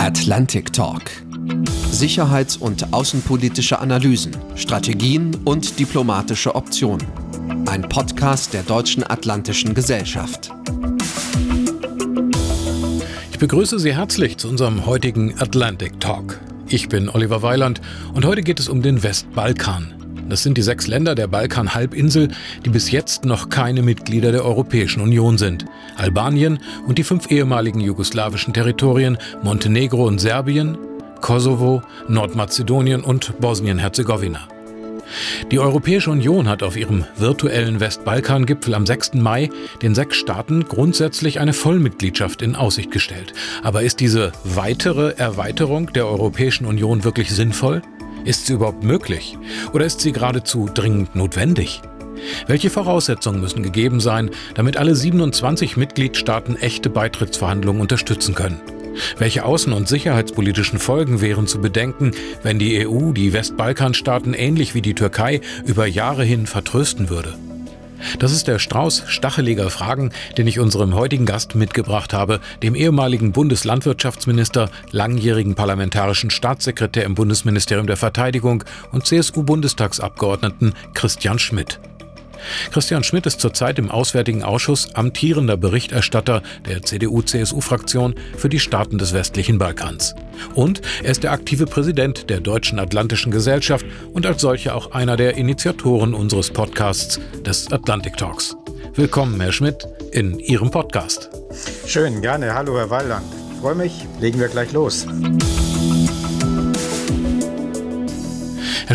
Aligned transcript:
Atlantic 0.00 0.72
Talk. 0.72 1.02
Sicherheits- 1.90 2.56
und 2.56 2.90
außenpolitische 2.94 3.78
Analysen, 3.78 4.34
Strategien 4.54 5.36
und 5.44 5.78
diplomatische 5.78 6.54
Optionen. 6.54 7.06
Ein 7.66 7.82
Podcast 7.82 8.54
der 8.54 8.62
Deutschen 8.62 9.04
Atlantischen 9.04 9.74
Gesellschaft. 9.74 10.50
Ich 13.30 13.38
begrüße 13.38 13.78
Sie 13.78 13.94
herzlich 13.94 14.38
zu 14.38 14.48
unserem 14.48 14.86
heutigen 14.86 15.38
Atlantic 15.38 16.00
Talk. 16.00 16.40
Ich 16.66 16.88
bin 16.88 17.10
Oliver 17.10 17.42
Weiland 17.42 17.82
und 18.14 18.24
heute 18.24 18.40
geht 18.40 18.58
es 18.58 18.70
um 18.70 18.80
den 18.80 19.02
Westbalkan. 19.02 19.99
Das 20.30 20.44
sind 20.44 20.56
die 20.56 20.62
sechs 20.62 20.86
Länder 20.86 21.16
der 21.16 21.26
Balkanhalbinsel, 21.26 22.28
die 22.64 22.70
bis 22.70 22.90
jetzt 22.92 23.24
noch 23.24 23.48
keine 23.48 23.82
Mitglieder 23.82 24.30
der 24.30 24.44
Europäischen 24.44 25.02
Union 25.02 25.38
sind. 25.38 25.64
Albanien 25.96 26.60
und 26.86 26.98
die 26.98 27.04
fünf 27.04 27.30
ehemaligen 27.30 27.80
jugoslawischen 27.80 28.54
Territorien 28.54 29.18
Montenegro 29.42 30.06
und 30.06 30.20
Serbien, 30.20 30.78
Kosovo, 31.20 31.82
Nordmazedonien 32.08 33.02
und 33.02 33.40
Bosnien-Herzegowina. 33.40 34.48
Die 35.50 35.58
Europäische 35.58 36.10
Union 36.10 36.48
hat 36.48 36.62
auf 36.62 36.76
ihrem 36.76 37.04
virtuellen 37.16 37.80
Westbalkan-Gipfel 37.80 38.74
am 38.74 38.86
6. 38.86 39.14
Mai 39.14 39.50
den 39.82 39.96
sechs 39.96 40.16
Staaten 40.16 40.64
grundsätzlich 40.64 41.40
eine 41.40 41.52
Vollmitgliedschaft 41.52 42.42
in 42.42 42.54
Aussicht 42.54 42.92
gestellt. 42.92 43.32
Aber 43.64 43.82
ist 43.82 43.98
diese 43.98 44.30
weitere 44.44 45.14
Erweiterung 45.16 45.92
der 45.92 46.06
Europäischen 46.06 46.66
Union 46.66 47.02
wirklich 47.02 47.32
sinnvoll? 47.32 47.82
Ist 48.24 48.46
sie 48.46 48.54
überhaupt 48.54 48.84
möglich? 48.84 49.38
Oder 49.72 49.86
ist 49.86 50.00
sie 50.00 50.12
geradezu 50.12 50.68
dringend 50.72 51.14
notwendig? 51.14 51.80
Welche 52.46 52.70
Voraussetzungen 52.70 53.40
müssen 53.40 53.62
gegeben 53.62 54.00
sein, 54.00 54.30
damit 54.54 54.76
alle 54.76 54.94
27 54.94 55.76
Mitgliedstaaten 55.76 56.56
echte 56.56 56.90
Beitrittsverhandlungen 56.90 57.80
unterstützen 57.80 58.34
können? 58.34 58.60
Welche 59.18 59.46
außen- 59.46 59.72
und 59.72 59.88
sicherheitspolitischen 59.88 60.78
Folgen 60.78 61.20
wären 61.20 61.46
zu 61.46 61.60
bedenken, 61.60 62.10
wenn 62.42 62.58
die 62.58 62.86
EU 62.86 63.12
die 63.12 63.32
Westbalkanstaaten 63.32 64.34
ähnlich 64.34 64.74
wie 64.74 64.82
die 64.82 64.94
Türkei 64.94 65.40
über 65.64 65.86
Jahre 65.86 66.24
hin 66.24 66.46
vertrösten 66.46 67.08
würde? 67.08 67.34
Das 68.18 68.32
ist 68.32 68.48
der 68.48 68.58
Strauß 68.58 69.04
stacheliger 69.06 69.70
Fragen, 69.70 70.10
den 70.38 70.46
ich 70.46 70.58
unserem 70.58 70.94
heutigen 70.94 71.26
Gast 71.26 71.54
mitgebracht 71.54 72.12
habe, 72.12 72.40
dem 72.62 72.74
ehemaligen 72.74 73.32
Bundeslandwirtschaftsminister, 73.32 74.70
langjährigen 74.90 75.54
parlamentarischen 75.54 76.30
Staatssekretär 76.30 77.04
im 77.04 77.14
Bundesministerium 77.14 77.86
der 77.86 77.96
Verteidigung 77.96 78.64
und 78.92 79.06
CSU-Bundestagsabgeordneten 79.06 80.74
Christian 80.94 81.38
Schmidt. 81.38 81.80
Christian 82.72 83.04
Schmidt 83.04 83.26
ist 83.26 83.40
zurzeit 83.40 83.78
im 83.78 83.90
Auswärtigen 83.90 84.42
Ausschuss 84.42 84.94
amtierender 84.94 85.56
Berichterstatter 85.56 86.42
der 86.66 86.82
CDU-CSU-Fraktion 86.82 88.14
für 88.36 88.48
die 88.48 88.60
Staaten 88.60 88.98
des 88.98 89.12
westlichen 89.12 89.58
Balkans. 89.58 90.14
Und 90.54 90.80
er 91.02 91.10
ist 91.10 91.22
der 91.22 91.32
aktive 91.32 91.66
Präsident 91.66 92.30
der 92.30 92.40
Deutschen 92.40 92.78
Atlantischen 92.78 93.30
Gesellschaft 93.30 93.84
und 94.12 94.26
als 94.26 94.40
solcher 94.40 94.74
auch 94.74 94.92
einer 94.92 95.16
der 95.16 95.36
Initiatoren 95.36 96.14
unseres 96.14 96.50
Podcasts 96.50 97.20
des 97.44 97.70
Atlantic 97.72 98.16
Talks. 98.16 98.56
Willkommen, 98.94 99.40
Herr 99.40 99.52
Schmidt, 99.52 99.86
in 100.12 100.38
Ihrem 100.38 100.70
Podcast. 100.70 101.30
Schön, 101.86 102.20
gerne. 102.22 102.54
Hallo, 102.54 102.76
Herr 102.76 102.90
Walland. 102.90 103.26
Freue 103.60 103.74
mich. 103.74 104.06
Legen 104.20 104.40
wir 104.40 104.48
gleich 104.48 104.72
los. 104.72 105.06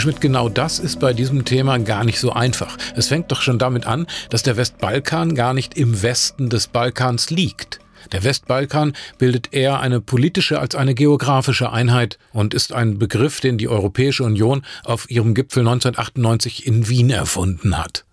Schmidt, 0.05 0.21
genau 0.21 0.49
das 0.49 0.77
ist 0.77 0.99
bei 0.99 1.13
diesem 1.13 1.45
Thema 1.45 1.79
gar 1.79 2.03
nicht 2.03 2.19
so 2.19 2.31
einfach. 2.31 2.77
Es 2.95 3.07
fängt 3.07 3.31
doch 3.31 3.41
schon 3.41 3.57
damit 3.57 3.87
an, 3.87 4.05
dass 4.29 4.43
der 4.43 4.55
Westbalkan 4.55 5.33
gar 5.33 5.55
nicht 5.55 5.79
im 5.79 6.03
Westen 6.03 6.47
des 6.47 6.67
Balkans 6.67 7.31
liegt. 7.31 7.79
Der 8.11 8.23
Westbalkan 8.23 8.93
bildet 9.17 9.51
eher 9.51 9.79
eine 9.79 10.01
politische 10.01 10.59
als 10.59 10.75
eine 10.75 10.93
geografische 10.93 11.71
Einheit 11.71 12.19
und 12.33 12.53
ist 12.53 12.71
ein 12.71 12.99
Begriff, 12.99 13.39
den 13.39 13.57
die 13.57 13.67
Europäische 13.67 14.23
Union 14.23 14.63
auf 14.83 15.09
ihrem 15.09 15.33
Gipfel 15.33 15.61
1998 15.61 16.67
in 16.67 16.87
Wien 16.87 17.09
erfunden 17.09 17.75
hat. 17.75 18.05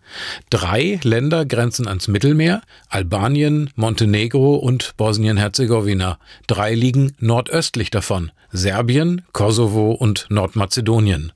Drei 0.51 1.01
Länder 1.03 1.45
grenzen 1.45 1.89
ans 1.89 2.09
Mittelmeer, 2.09 2.63
Albanien, 2.89 3.71
Montenegro 3.75 4.57
und 4.57 4.97
Bosnien-Herzegowina. 4.97 6.19
Drei 6.47 6.75
liegen 6.75 7.15
nordöstlich 7.19 7.91
davon, 7.91 8.31
Serbien, 8.51 9.23
Kosovo 9.33 9.93
und 9.93 10.27
Nordmazedonien. 10.29 11.33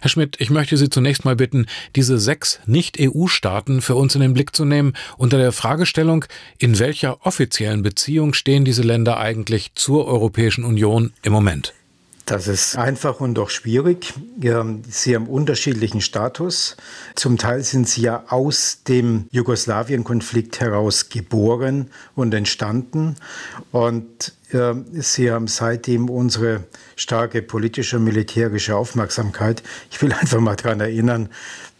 Herr 0.00 0.10
Schmidt, 0.10 0.36
ich 0.40 0.50
möchte 0.50 0.76
Sie 0.76 0.90
zunächst 0.90 1.24
mal 1.24 1.36
bitten, 1.36 1.66
diese 1.96 2.18
sechs 2.18 2.60
Nicht-EU-Staaten 2.66 3.80
für 3.80 3.94
uns 3.94 4.14
in 4.14 4.20
den 4.20 4.34
Blick 4.34 4.54
zu 4.54 4.64
nehmen, 4.64 4.94
unter 5.16 5.38
der 5.38 5.52
Fragestellung, 5.52 6.24
in 6.58 6.78
welcher 6.78 7.26
offiziellen 7.26 7.82
Beziehung 7.82 8.34
stehen 8.34 8.64
diese 8.64 8.82
Länder 8.82 9.18
eigentlich 9.18 9.72
zur 9.74 10.06
Europäischen 10.06 10.64
Union 10.64 11.12
im 11.22 11.32
Moment? 11.32 11.74
Das 12.26 12.48
ist 12.48 12.76
einfach 12.76 13.20
und 13.20 13.34
doch 13.34 13.50
schwierig. 13.50 14.14
Sie 14.88 15.14
haben 15.14 15.26
unterschiedlichen 15.26 16.00
Status. 16.00 16.76
Zum 17.16 17.36
Teil 17.36 17.62
sind 17.62 17.88
sie 17.88 18.02
ja 18.02 18.24
aus 18.28 18.82
dem 18.88 19.26
Jugoslawien-Konflikt 19.30 20.60
heraus 20.60 21.10
geboren 21.10 21.90
und 22.14 22.32
entstanden. 22.32 23.16
Und 23.72 24.32
Sie 24.92 25.32
haben 25.32 25.48
seitdem 25.48 26.08
unsere 26.08 26.64
starke 26.94 27.42
politische 27.42 27.96
und 27.96 28.04
militärische 28.04 28.76
Aufmerksamkeit. 28.76 29.64
Ich 29.90 30.00
will 30.00 30.12
einfach 30.20 30.40
mal 30.40 30.54
daran 30.54 30.80
erinnern, 30.80 31.28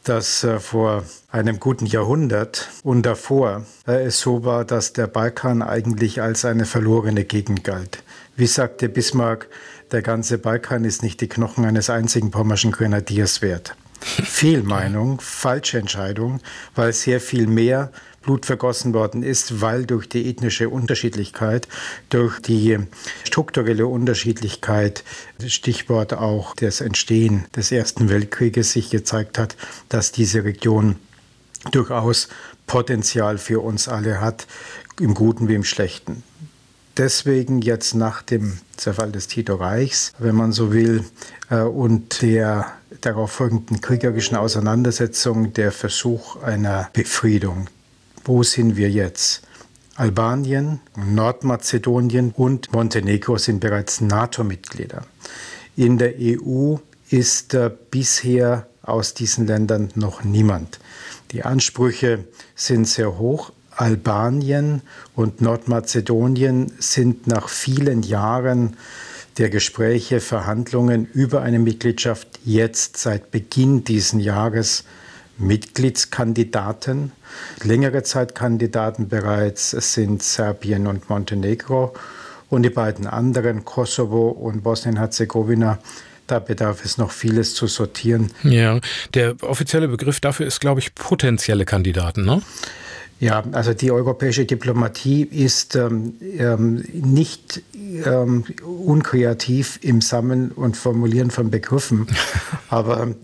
dass 0.03 0.45
äh, 0.45 0.61
vor 0.61 1.05
einem 1.31 1.59
guten 1.59 1.87
Jahrhundert 1.87 2.69
und 2.83 3.03
davor 3.03 3.65
äh, 3.87 4.05
es 4.05 4.21
so 4.21 4.45
war, 4.45 4.65
dass 4.65 4.93
der 4.93 5.07
Balkan 5.07 5.63
eigentlich 5.63 6.21
als 6.21 6.45
eine 6.45 6.67
verlorene 6.67 7.25
Gegend 7.25 7.65
galt. 7.65 8.03
Wie 8.37 8.47
sagte 8.47 8.89
Bismarck, 8.89 9.49
der 9.95 10.03
ganze 10.03 10.39
Balkan 10.39 10.85
ist 10.85 11.05
nicht 11.05 11.21
die 11.21 11.29
Knochen 11.29 11.65
eines 11.65 11.89
einzigen 11.89 12.33
pommerschen 12.33 12.73
Grenadiers 12.73 13.43
wert. 13.43 13.77
Fehlmeinung, 14.01 15.21
falsche 15.23 15.79
Entscheidung, 15.79 16.41
weil 16.75 16.93
sehr 16.93 17.21
viel 17.21 17.47
mehr 17.47 17.93
Blut 18.21 18.45
vergossen 18.45 18.93
worden 18.93 19.23
ist, 19.23 19.61
weil 19.61 19.87
durch 19.87 20.09
die 20.09 20.29
ethnische 20.29 20.69
Unterschiedlichkeit, 20.69 21.69
durch 22.09 22.41
die 22.41 22.79
strukturelle 23.23 23.87
Unterschiedlichkeit, 23.87 25.05
Stichwort 25.47 26.13
auch 26.13 26.57
das 26.57 26.81
Entstehen 26.81 27.45
des 27.55 27.71
Ersten 27.71 28.09
Weltkrieges 28.09 28.73
sich 28.73 28.91
gezeigt 28.91 29.39
hat, 29.39 29.57
dass 29.89 30.11
diese 30.11 30.43
Region 30.43 30.97
durchaus 31.71 32.29
Potenzial 32.67 33.39
für 33.39 33.63
uns 33.63 33.87
alle 33.87 34.21
hat, 34.21 34.49
im 34.99 35.15
Guten 35.15 35.47
wie 35.47 35.55
im 35.55 35.65
Schlechten. 35.65 36.25
Deswegen 36.97 37.61
jetzt 37.61 37.95
nach 37.95 38.23
dem 38.23 38.59
Zerfall 38.77 39.11
des 39.11 39.27
Tito-Reichs, 39.27 40.13
wenn 40.19 40.35
man 40.37 40.53
so 40.53 40.73
will, 40.73 41.05
äh, 41.51 41.61
und 41.63 42.23
der 42.23 42.73
darauf 43.01 43.33
folgenden 43.33 43.81
kriegerischen 43.81 44.37
Auseinandersetzung 44.37 45.53
der 45.53 45.73
Versuch 45.73 46.43
einer 46.43 46.89
Befriedung 46.93 47.69
wo 48.25 48.43
sind 48.43 48.77
wir 48.77 48.91
jetzt? 48.91 49.43
Albanien, 49.97 50.81
Nordmazedonien 50.97 52.33
und 52.37 52.73
Montenegro 52.73 53.39
sind 53.39 53.61
bereits 53.61 54.01
NATO-Mitglieder. 54.01 55.05
In 55.77 55.99
der 55.99 56.15
EU 56.19 56.77
ist 57.11 57.55
äh, 57.55 57.71
bisher 57.91 58.67
aus 58.83 59.15
diesen 59.15 59.47
Ländern 59.47 59.91
noch 59.95 60.25
niemand. 60.25 60.81
Die 61.31 61.45
Ansprüche 61.45 62.25
sind 62.57 62.89
sehr 62.89 63.19
hoch. 63.19 63.53
Albanien 63.77 64.83
und 65.15 65.41
Nordmazedonien 65.41 66.73
sind 66.79 67.27
nach 67.27 67.49
vielen 67.49 68.03
Jahren 68.03 68.77
der 69.39 69.51
Gespräche, 69.51 70.21
Verhandlungen 70.21 71.09
über 71.13 71.43
eine 71.43 71.59
Mitgliedschaft 71.59 72.29
jetzt 72.45 72.97
seit 72.99 73.31
Beginn 73.31 73.85
dieses 73.85 74.23
Jahres 74.23 74.85
Mitgliedskandidaten. 75.39 77.13
Längere 77.63 78.05
Zeit 78.05 78.35
Kandidaten 78.35 79.09
bereits 79.09 79.71
sind 79.71 80.23
Serbien 80.23 80.87
und 80.87 81.11
Montenegro. 81.11 81.95
Und 82.51 82.63
die 82.63 82.71
beiden 82.71 83.09
anderen, 83.09 83.65
Kosovo 83.65 84.29
und 84.29 84.63
Bosnien-Herzegowina, 84.63 85.79
da 86.29 86.39
bedarf 86.39 86.85
es 86.85 86.99
noch 86.99 87.11
vieles 87.11 87.55
zu 87.55 87.67
sortieren. 87.67 88.31
Ja, 88.45 88.79
der 89.15 89.35
offizielle 89.43 89.89
Begriff 89.89 90.21
dafür 90.21 90.47
ist, 90.47 90.61
glaube 90.61 90.81
ich, 90.81 90.95
potenzielle 90.95 91.65
Kandidaten, 91.65 92.25
ne? 92.25 92.43
Ja, 93.21 93.45
also 93.53 93.75
die 93.75 93.93
europäische 93.93 94.45
Diplomatie 94.45 95.23
ist 95.23 95.77
ähm, 95.77 96.15
ähm, 96.37 96.85
nicht 96.93 97.63
ähm, 98.05 98.45
unkreativ 98.65 99.79
im 99.83 100.01
Sammeln 100.01 100.51
und 100.51 100.77
Formulieren 100.77 101.31
von 101.31 101.51
Begriffen, 101.51 102.09
aber 102.69 103.15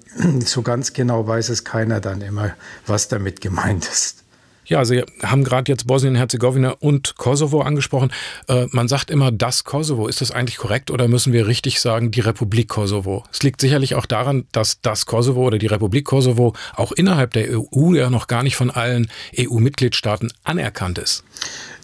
so 0.44 0.62
ganz 0.62 0.92
genau 0.92 1.26
weiß 1.26 1.48
es 1.48 1.64
keiner 1.64 2.00
dann 2.00 2.20
immer, 2.20 2.52
was 2.86 3.08
damit 3.08 3.40
gemeint 3.40 3.86
ist. 3.86 4.22
Ja, 4.70 4.84
Sie 4.84 5.02
haben 5.24 5.42
gerade 5.42 5.70
jetzt 5.72 5.88
Bosnien-Herzegowina 5.88 6.76
und 6.78 7.16
Kosovo 7.16 7.62
angesprochen. 7.62 8.12
Äh, 8.46 8.68
man 8.70 8.86
sagt 8.86 9.10
immer 9.10 9.32
das 9.32 9.64
Kosovo. 9.64 10.06
Ist 10.06 10.20
das 10.20 10.30
eigentlich 10.30 10.58
korrekt 10.58 10.92
oder 10.92 11.08
müssen 11.08 11.32
wir 11.32 11.48
richtig 11.48 11.80
sagen 11.80 12.12
die 12.12 12.20
Republik 12.20 12.68
Kosovo? 12.68 13.24
Es 13.32 13.42
liegt 13.42 13.60
sicherlich 13.60 13.96
auch 13.96 14.06
daran, 14.06 14.44
dass 14.52 14.80
das 14.80 15.06
Kosovo 15.06 15.44
oder 15.44 15.58
die 15.58 15.66
Republik 15.66 16.04
Kosovo 16.04 16.54
auch 16.76 16.92
innerhalb 16.92 17.32
der 17.32 17.48
EU 17.58 17.94
ja 17.94 18.10
noch 18.10 18.28
gar 18.28 18.44
nicht 18.44 18.54
von 18.54 18.70
allen 18.70 19.10
EU-Mitgliedstaaten 19.36 20.32
anerkannt 20.44 20.98
ist. 20.98 21.24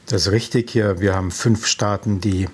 Das 0.06 0.28
ist 0.28 0.32
richtig. 0.32 0.76
Wir 0.76 1.16
haben 1.16 1.32
fünf 1.32 1.66
Staaten, 1.66 2.20
die 2.20 2.46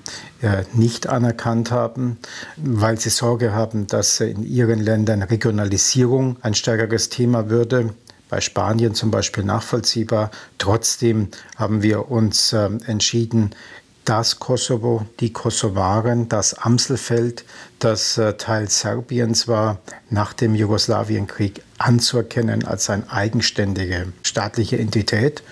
nicht 0.72 1.06
anerkannt 1.06 1.70
haben, 1.70 2.16
weil 2.56 2.98
sie 2.98 3.10
Sorge 3.10 3.52
haben, 3.52 3.86
dass 3.86 4.20
in 4.20 4.42
ihren 4.42 4.80
Ländern 4.80 5.20
Regionalisierung 5.20 6.38
ein 6.40 6.54
stärkeres 6.54 7.10
Thema 7.10 7.50
würde 7.50 7.92
bei 8.32 8.40
Spanien 8.40 8.94
zum 8.94 9.10
Beispiel 9.10 9.44
nachvollziehbar. 9.44 10.30
Trotzdem 10.56 11.28
haben 11.56 11.82
wir 11.82 12.10
uns 12.10 12.54
äh, 12.54 12.70
entschieden, 12.86 13.50
das 14.06 14.38
Kosovo, 14.38 15.04
die 15.20 15.34
Kosovaren, 15.34 16.30
das 16.30 16.54
Amselfeld, 16.54 17.44
das 17.78 18.16
äh, 18.16 18.32
Teil 18.38 18.70
Serbiens 18.70 19.48
war, 19.48 19.80
nach 20.08 20.32
dem 20.32 20.54
Jugoslawienkrieg 20.54 21.62
anzuerkennen 21.76 22.64
als 22.64 22.88
eine 22.88 23.12
eigenständige 23.12 24.14
staatliche 24.22 24.78
Entität. 24.78 25.42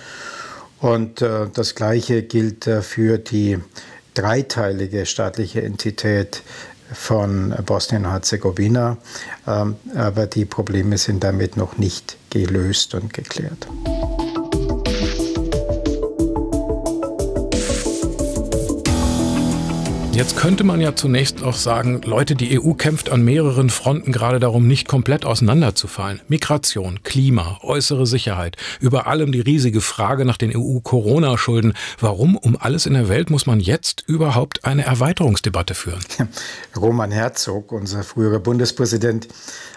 Und 0.81 1.21
äh, 1.21 1.49
das 1.53 1.75
Gleiche 1.75 2.23
gilt 2.23 2.67
äh, 2.67 2.81
für 2.81 3.19
die 3.19 3.59
dreiteilige 4.15 5.05
staatliche 5.05 5.61
Entität 5.61 6.43
von 6.94 7.55
Bosnien-Herzegowina. 7.67 8.97
Ähm, 9.47 9.76
aber 9.94 10.26
die 10.26 10.47
Probleme 10.47 10.97
sind 10.97 11.23
damit 11.23 11.59
noch 11.59 11.76
nicht 11.76 12.17
gelöst 12.31 12.94
und 12.94 13.12
geklärt. 13.12 13.67
Jetzt 20.21 20.37
könnte 20.37 20.65
man 20.65 20.83
ja 20.83 20.95
zunächst 20.95 21.43
auch 21.43 21.55
sagen, 21.55 22.03
Leute, 22.03 22.35
die 22.35 22.61
EU 22.61 22.75
kämpft 22.75 23.09
an 23.09 23.23
mehreren 23.23 23.71
Fronten 23.71 24.13
gerade 24.13 24.39
darum, 24.39 24.69
nicht 24.69 24.87
komplett 24.87 25.25
auseinanderzufallen. 25.25 26.21
Migration, 26.29 27.03
Klima, 27.03 27.59
äußere 27.63 28.07
Sicherheit, 28.07 28.59
über 28.81 29.07
allem 29.07 29.33
die 29.33 29.41
riesige 29.41 29.81
Frage 29.81 30.27
nach 30.27 30.37
den 30.37 30.55
EU-Corona-Schulden. 30.55 31.73
Warum 32.01 32.37
um 32.37 32.59
alles 32.61 32.85
in 32.85 32.93
der 32.93 33.09
Welt 33.09 33.31
muss 33.31 33.47
man 33.47 33.61
jetzt 33.61 34.05
überhaupt 34.09 34.67
eine 34.67 34.85
Erweiterungsdebatte 34.85 35.75
führen? 35.75 36.05
Roman 36.77 37.13
Herzog, 37.13 37.73
unser 37.73 38.03
früherer 38.03 38.41
Bundespräsident, 38.41 39.27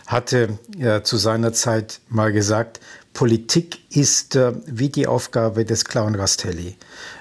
hatte 0.08 0.60
ja 0.78 1.06
zu 1.06 1.16
seiner 1.16 1.54
Zeit 1.54 2.02
mal 2.10 2.34
gesagt, 2.34 2.82
Politik 3.14 3.80
ist 3.96 4.36
äh, 4.36 4.52
wie 4.66 4.90
die 4.90 5.08
Aufgabe 5.08 5.64
des 5.64 5.86
Clown 5.86 6.16
Rastelli. 6.16 6.76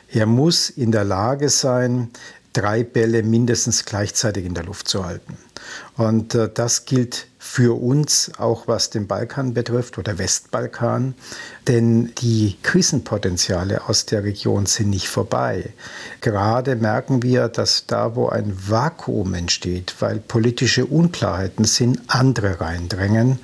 Er 0.09 0.27
muss 0.27 0.71
in 0.71 0.91
der 0.91 1.05
Lage 1.05 1.49
sein, 1.49 2.11
drei 2.52 2.84
Bälle 2.84 3.22
mindestens 3.22 3.84
gleichzeitig 3.84 4.44
in 4.44 4.54
der 4.54 4.64
Luft 4.64 4.88
zu 4.88 5.04
halten. 5.04 5.37
Und 5.96 6.34
äh, 6.34 6.50
das 6.52 6.84
gilt 6.84 7.26
für 7.38 7.81
uns 7.82 8.31
auch 8.38 8.69
was 8.69 8.90
den 8.90 9.08
Balkan 9.08 9.52
betrifft 9.52 9.99
oder 9.99 10.16
Westbalkan, 10.16 11.14
denn 11.66 12.12
die 12.19 12.56
Krisenpotenziale 12.62 13.88
aus 13.88 14.06
der 14.06 14.22
Region 14.22 14.66
sind 14.66 14.90
nicht 14.90 15.08
vorbei. 15.08 15.72
Gerade 16.20 16.76
merken 16.76 17.22
wir, 17.25 17.49
dass 17.49 17.87
da, 17.87 18.14
wo 18.14 18.28
ein 18.28 18.56
Vakuum 18.69 19.34
entsteht, 19.34 19.96
weil 19.99 20.20
politische 20.20 20.87
Unklarheiten 20.87 21.64
sind, 21.64 22.00
andere 22.06 22.60
reindrängen. 22.60 23.40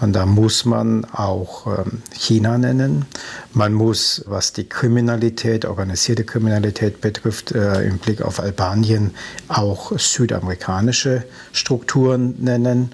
Und 0.00 0.12
da 0.12 0.26
muss 0.26 0.64
man 0.64 1.04
auch 1.06 1.66
ähm, 1.66 2.02
China 2.12 2.56
nennen. 2.56 3.06
Man 3.52 3.72
muss, 3.72 4.22
was 4.26 4.52
die 4.52 4.68
Kriminalität, 4.68 5.64
organisierte 5.64 6.24
Kriminalität 6.24 7.00
betrifft, 7.00 7.52
äh, 7.52 7.82
im 7.82 7.98
Blick 7.98 8.22
auf 8.22 8.38
Albanien 8.38 9.12
auch 9.48 9.98
südamerikanische 9.98 11.24
Strukturen 11.52 12.36
nennen 12.38 12.92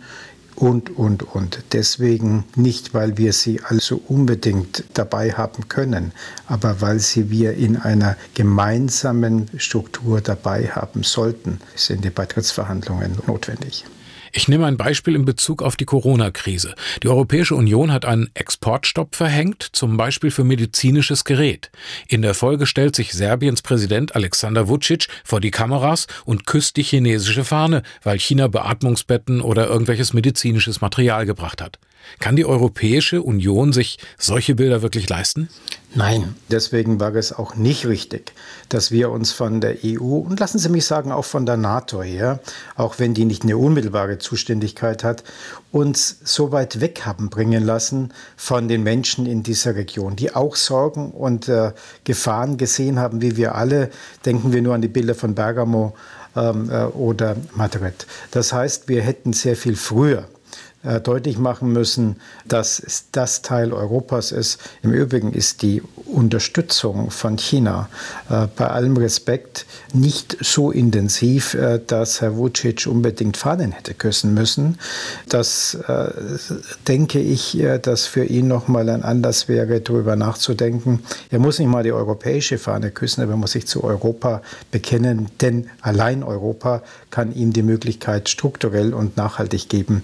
und, 0.56 0.96
und, 0.96 1.22
und. 1.34 1.58
Deswegen 1.72 2.44
nicht, 2.56 2.94
weil 2.94 3.18
wir 3.18 3.32
sie 3.32 3.60
also 3.62 4.00
unbedingt 4.08 4.84
dabei 4.94 5.32
haben 5.32 5.68
können, 5.68 6.12
aber 6.46 6.80
weil 6.80 7.00
sie 7.00 7.30
wir 7.30 7.54
in 7.54 7.76
einer 7.76 8.16
gemeinsamen 8.34 9.50
Struktur 9.58 10.20
dabei 10.20 10.68
haben 10.68 11.02
sollten, 11.02 11.60
sind 11.74 12.04
die 12.04 12.10
Beitrittsverhandlungen 12.10 13.18
notwendig. 13.26 13.84
Ich 14.36 14.48
nehme 14.48 14.66
ein 14.66 14.76
Beispiel 14.76 15.14
in 15.14 15.24
Bezug 15.24 15.62
auf 15.62 15.76
die 15.76 15.84
Corona-Krise. 15.84 16.74
Die 17.04 17.08
Europäische 17.08 17.54
Union 17.54 17.92
hat 17.92 18.04
einen 18.04 18.30
Exportstopp 18.34 19.14
verhängt, 19.14 19.62
zum 19.62 19.96
Beispiel 19.96 20.32
für 20.32 20.42
medizinisches 20.42 21.22
Gerät. 21.22 21.70
In 22.08 22.20
der 22.20 22.34
Folge 22.34 22.66
stellt 22.66 22.96
sich 22.96 23.12
Serbiens 23.12 23.62
Präsident 23.62 24.16
Alexander 24.16 24.68
Vucic 24.68 25.06
vor 25.22 25.40
die 25.40 25.52
Kameras 25.52 26.08
und 26.24 26.46
küsst 26.46 26.76
die 26.76 26.82
chinesische 26.82 27.44
Fahne, 27.44 27.84
weil 28.02 28.18
China 28.18 28.48
Beatmungsbetten 28.48 29.40
oder 29.40 29.68
irgendwelches 29.68 30.14
medizinisches 30.14 30.80
Material 30.80 31.26
gebracht 31.26 31.62
hat. 31.62 31.78
Kann 32.18 32.36
die 32.36 32.44
Europäische 32.44 33.22
Union 33.22 33.72
sich 33.72 33.98
solche 34.18 34.54
Bilder 34.54 34.82
wirklich 34.82 35.08
leisten? 35.08 35.48
Nein, 35.96 36.34
deswegen 36.50 36.98
war 36.98 37.14
es 37.14 37.32
auch 37.32 37.54
nicht 37.54 37.86
richtig, 37.86 38.32
dass 38.68 38.90
wir 38.90 39.10
uns 39.10 39.30
von 39.30 39.60
der 39.60 39.76
EU 39.84 40.16
und 40.18 40.40
lassen 40.40 40.58
Sie 40.58 40.68
mich 40.68 40.86
sagen 40.86 41.12
auch 41.12 41.24
von 41.24 41.46
der 41.46 41.56
NATO 41.56 42.02
her, 42.02 42.40
auch 42.74 42.98
wenn 42.98 43.14
die 43.14 43.24
nicht 43.24 43.44
eine 43.44 43.56
unmittelbare 43.56 44.18
Zuständigkeit 44.18 45.04
hat, 45.04 45.22
uns 45.70 46.18
so 46.24 46.50
weit 46.50 46.80
weg 46.80 47.02
haben 47.06 47.30
bringen 47.30 47.64
lassen 47.64 48.12
von 48.36 48.66
den 48.66 48.82
Menschen 48.82 49.26
in 49.26 49.44
dieser 49.44 49.76
Region, 49.76 50.16
die 50.16 50.34
auch 50.34 50.56
Sorgen 50.56 51.12
und 51.12 51.48
äh, 51.48 51.72
Gefahren 52.02 52.56
gesehen 52.56 52.98
haben, 52.98 53.22
wie 53.22 53.36
wir 53.36 53.54
alle. 53.54 53.90
Denken 54.26 54.52
wir 54.52 54.62
nur 54.62 54.74
an 54.74 54.82
die 54.82 54.88
Bilder 54.88 55.14
von 55.14 55.36
Bergamo 55.36 55.94
ähm, 56.34 56.70
äh, 56.70 56.86
oder 56.86 57.36
Madrid. 57.54 58.06
Das 58.32 58.52
heißt, 58.52 58.88
wir 58.88 59.02
hätten 59.02 59.32
sehr 59.32 59.54
viel 59.54 59.76
früher 59.76 60.26
äh, 60.84 61.00
deutlich 61.00 61.38
machen 61.38 61.72
müssen, 61.72 62.16
dass 62.46 62.78
es 62.78 63.06
das 63.12 63.42
Teil 63.42 63.72
Europas 63.72 64.32
ist. 64.32 64.60
Im 64.82 64.92
Übrigen 64.92 65.32
ist 65.32 65.62
die 65.62 65.82
Unterstützung 66.06 67.10
von 67.10 67.36
China 67.38 67.88
äh, 68.30 68.46
bei 68.56 68.68
allem 68.68 68.96
Respekt 68.96 69.66
nicht 69.92 70.36
so 70.40 70.70
intensiv, 70.70 71.54
äh, 71.54 71.80
dass 71.84 72.20
Herr 72.20 72.36
Vucic 72.36 72.86
unbedingt 72.86 73.36
Fahnen 73.36 73.72
hätte 73.72 73.94
küssen 73.94 74.34
müssen. 74.34 74.78
Das 75.28 75.74
äh, 75.74 76.10
denke 76.86 77.20
ich, 77.20 77.58
äh, 77.58 77.78
dass 77.78 78.06
für 78.06 78.24
ihn 78.24 78.48
nochmal 78.48 78.88
ein 78.88 79.02
Anlass 79.02 79.48
wäre, 79.48 79.80
darüber 79.80 80.16
nachzudenken. 80.16 81.00
Er 81.30 81.38
muss 81.38 81.58
nicht 81.58 81.68
mal 81.68 81.82
die 81.82 81.92
europäische 81.92 82.58
Fahne 82.58 82.90
küssen, 82.90 83.22
aber 83.22 83.32
er 83.32 83.38
muss 83.38 83.52
sich 83.52 83.66
zu 83.66 83.82
Europa 83.84 84.42
bekennen, 84.70 85.28
denn 85.40 85.70
allein 85.80 86.22
Europa 86.22 86.82
kann 87.10 87.34
ihm 87.34 87.52
die 87.52 87.62
Möglichkeit 87.62 88.28
strukturell 88.28 88.92
und 88.92 89.16
nachhaltig 89.16 89.68
geben, 89.68 90.02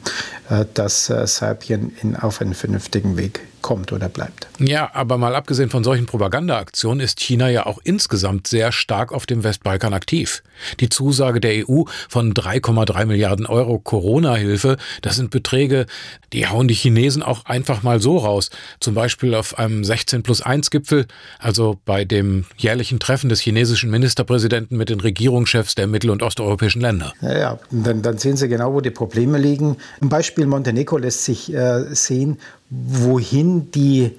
dass 0.74 1.10
äh, 1.10 1.26
Serbien 1.26 1.96
in, 2.02 2.16
auf 2.16 2.40
einen 2.40 2.54
vernünftigen 2.54 3.16
Weg 3.16 3.40
kommt 3.62 3.92
oder 3.92 4.08
bleibt. 4.08 4.48
Ja, 4.58 4.90
aber 4.94 5.18
mal 5.18 5.34
abgesehen 5.34 5.70
von 5.70 5.84
solchen 5.84 6.06
Propagandaaktionen 6.06 7.00
ist 7.00 7.20
China 7.20 7.48
ja 7.48 7.66
auch 7.66 7.78
insgesamt 7.84 8.46
sehr 8.46 8.72
stark 8.72 9.12
auf 9.12 9.26
dem 9.26 9.44
Westbalkan 9.44 9.94
aktiv. 9.94 10.42
Die 10.80 10.88
Zusage 10.88 11.40
der 11.40 11.68
EU 11.68 11.84
von 12.08 12.34
3,3 12.34 13.06
Milliarden 13.06 13.46
Euro 13.46 13.78
Corona-Hilfe, 13.78 14.76
das 15.02 15.16
sind 15.16 15.30
Beträge, 15.30 15.86
die 16.32 16.46
hauen 16.46 16.68
die 16.68 16.74
Chinesen 16.74 17.22
auch 17.22 17.46
einfach 17.46 17.82
mal 17.82 18.00
so 18.00 18.18
raus. 18.18 18.50
Zum 18.80 18.94
Beispiel 18.94 19.34
auf 19.34 19.58
einem 19.58 19.84
16 19.84 20.22
plus 20.22 20.42
1 20.42 20.70
Gipfel, 20.70 21.06
also 21.38 21.78
bei 21.84 22.04
dem 22.04 22.44
jährlichen 22.56 22.98
Treffen 22.98 23.28
des 23.28 23.40
chinesischen 23.40 23.90
Ministerpräsidenten 23.90 24.76
mit 24.76 24.88
den 24.88 25.00
Regierungschefs 25.00 25.74
der 25.74 25.86
mittel- 25.86 26.10
und 26.10 26.22
osteuropäischen 26.22 26.80
Länder. 26.80 27.12
Ja, 27.22 27.38
ja. 27.38 27.58
Dann, 27.70 28.02
dann, 28.02 28.18
sehen 28.18 28.36
Sie 28.36 28.48
genau, 28.48 28.72
wo 28.74 28.80
die 28.80 28.90
Probleme 28.90 29.38
liegen. 29.38 29.76
Ein 30.00 30.08
Beispiel 30.08 30.46
Montenegro 30.46 30.98
lässt 30.98 31.24
sich 31.24 31.52
äh, 31.52 31.94
sehen, 31.94 32.38
wohin 32.70 33.70
die 33.72 34.12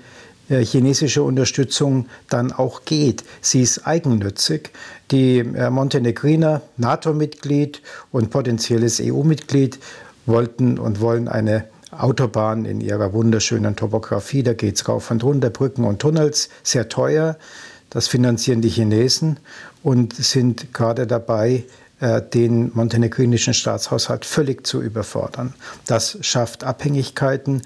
äh, 0.50 0.64
chinesische 0.66 1.24
Unterstützung 1.24 2.08
dann 2.30 2.52
auch 2.52 2.84
geht. 2.86 3.24
Sie 3.40 3.62
ist 3.62 3.88
eigennützig. 3.88 4.72
Die 5.10 5.40
äh, 5.40 5.70
Montenegriner, 5.70 6.62
NATO-Mitglied 6.78 7.82
und 8.12 8.30
potenzielles 8.30 9.02
EU-Mitglied, 9.02 9.80
wollten 10.26 10.78
und 10.78 11.00
wollen 11.02 11.28
eine 11.28 11.66
Autobahn 11.92 12.66
in 12.66 12.82
ihrer 12.82 13.14
wunderschönen 13.14 13.76
Topografie. 13.76 14.44
Da 14.44 14.54
geht 14.54 14.76
es 14.76 14.88
rauf 14.88 15.12
und 15.12 15.24
runter, 15.24 15.50
Brücken 15.50 15.84
und 15.84 16.00
Tunnels, 16.00 16.50
sehr 16.64 16.90
teuer. 16.90 17.38
Das 17.90 18.08
finanzieren 18.08 18.62
die 18.62 18.70
Chinesen 18.70 19.40
und 19.84 20.14
sind 20.14 20.74
gerade 20.74 21.08
dabei, 21.08 21.66
äh, 22.02 22.22
den 22.22 22.72
montenegrinischen 22.74 23.54
Staatshaushalt 23.54 24.26
völlig 24.26 24.66
zu 24.66 24.82
überfordern. 24.82 25.54
Das 25.86 26.18
schafft 26.22 26.64
Abhängigkeiten, 26.64 27.62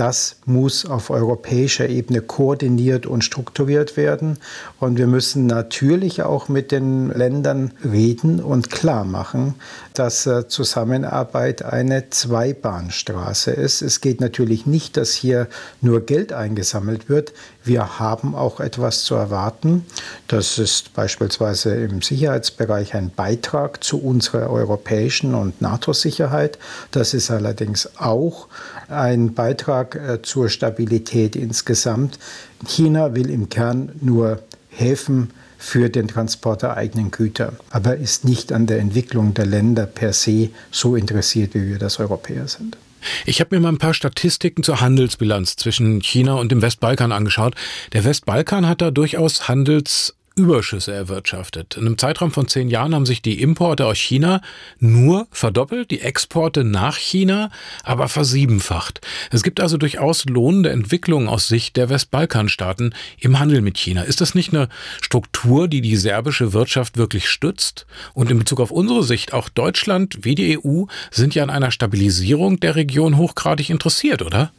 das 0.00 0.36
muss 0.46 0.86
auf 0.86 1.10
europäischer 1.10 1.90
Ebene 1.90 2.22
koordiniert 2.22 3.04
und 3.04 3.22
strukturiert 3.22 3.98
werden. 3.98 4.38
Und 4.78 4.96
wir 4.96 5.06
müssen 5.06 5.44
natürlich 5.44 6.22
auch 6.22 6.48
mit 6.48 6.72
den 6.72 7.10
Ländern 7.10 7.74
reden 7.84 8.40
und 8.40 8.70
klar 8.70 9.04
machen, 9.04 9.56
dass 9.92 10.24
äh, 10.24 10.48
Zusammenarbeit 10.48 11.62
eine 11.62 12.08
Zweibahnstraße 12.08 13.50
ist. 13.50 13.82
Es 13.82 14.00
geht 14.00 14.22
natürlich 14.22 14.64
nicht, 14.64 14.96
dass 14.96 15.12
hier 15.12 15.48
nur 15.82 16.00
Geld 16.06 16.32
eingesammelt 16.32 17.10
wird. 17.10 17.34
Wir 17.62 17.98
haben 17.98 18.34
auch 18.34 18.58
etwas 18.58 19.04
zu 19.04 19.16
erwarten. 19.16 19.84
Das 20.28 20.56
ist 20.56 20.94
beispielsweise 20.94 21.74
im 21.74 22.00
Sicherheitsbereich 22.00 22.94
ein 22.94 23.10
Beitrag 23.10 23.84
zu 23.84 24.02
unserer 24.02 24.48
europäischen 24.48 25.34
und 25.34 25.60
NATO-Sicherheit. 25.60 26.58
Das 26.90 27.12
ist 27.12 27.30
allerdings 27.30 27.90
auch 27.98 28.48
ein 28.88 29.34
Beitrag 29.34 29.89
äh, 29.94 30.22
zur 30.22 30.48
Stabilität 30.48 31.36
insgesamt. 31.36 32.18
China 32.66 33.14
will 33.14 33.30
im 33.30 33.48
Kern 33.48 33.92
nur 34.00 34.42
helfen, 34.68 35.30
für 35.60 35.90
den 35.90 36.08
Transport 36.08 36.62
der 36.62 36.78
eigenen 36.78 37.10
Güter, 37.10 37.52
aber 37.68 37.96
ist 37.96 38.24
nicht 38.24 38.50
an 38.50 38.66
der 38.66 38.78
Entwicklung 38.78 39.34
der 39.34 39.44
Länder 39.44 39.84
per 39.84 40.14
se 40.14 40.48
so 40.70 40.96
interessiert, 40.96 41.54
wie 41.54 41.68
wir 41.68 41.78
das 41.78 42.00
Europäer 42.00 42.48
sind. 42.48 42.78
Ich 43.26 43.40
habe 43.40 43.54
mir 43.54 43.60
mal 43.60 43.68
ein 43.68 43.78
paar 43.78 43.92
Statistiken 43.92 44.62
zur 44.62 44.80
Handelsbilanz 44.80 45.56
zwischen 45.56 46.00
China 46.00 46.34
und 46.34 46.50
dem 46.50 46.62
Westbalkan 46.62 47.12
angeschaut. 47.12 47.54
Der 47.92 48.04
Westbalkan 48.04 48.66
hat 48.66 48.80
da 48.80 48.90
durchaus 48.90 49.48
Handels 49.48 50.14
Überschüsse 50.40 50.92
erwirtschaftet. 50.92 51.76
In 51.76 51.86
einem 51.86 51.98
Zeitraum 51.98 52.32
von 52.32 52.48
zehn 52.48 52.68
Jahren 52.68 52.94
haben 52.94 53.06
sich 53.06 53.20
die 53.20 53.42
Importe 53.42 53.86
aus 53.86 53.98
China 53.98 54.40
nur 54.78 55.26
verdoppelt, 55.30 55.90
die 55.90 56.00
Exporte 56.00 56.64
nach 56.64 56.96
China 56.96 57.50
aber 57.84 58.08
versiebenfacht. 58.08 59.00
Es 59.30 59.42
gibt 59.42 59.60
also 59.60 59.76
durchaus 59.76 60.24
lohnende 60.24 60.70
Entwicklungen 60.70 61.28
aus 61.28 61.48
Sicht 61.48 61.76
der 61.76 61.90
Westbalkanstaaten 61.90 62.94
im 63.18 63.38
Handel 63.38 63.60
mit 63.60 63.76
China. 63.76 64.02
Ist 64.02 64.20
das 64.20 64.34
nicht 64.34 64.52
eine 64.54 64.68
Struktur, 65.00 65.68
die 65.68 65.82
die 65.82 65.96
serbische 65.96 66.52
Wirtschaft 66.52 66.96
wirklich 66.96 67.28
stützt? 67.28 67.86
Und 68.14 68.30
in 68.30 68.38
Bezug 68.38 68.60
auf 68.60 68.70
unsere 68.70 69.02
Sicht, 69.02 69.32
auch 69.32 69.48
Deutschland 69.48 70.24
wie 70.24 70.34
die 70.34 70.58
EU 70.58 70.84
sind 71.10 71.34
ja 71.34 71.42
an 71.42 71.50
einer 71.50 71.70
Stabilisierung 71.70 72.60
der 72.60 72.76
Region 72.76 73.16
hochgradig 73.16 73.70
interessiert, 73.70 74.22
oder? 74.22 74.52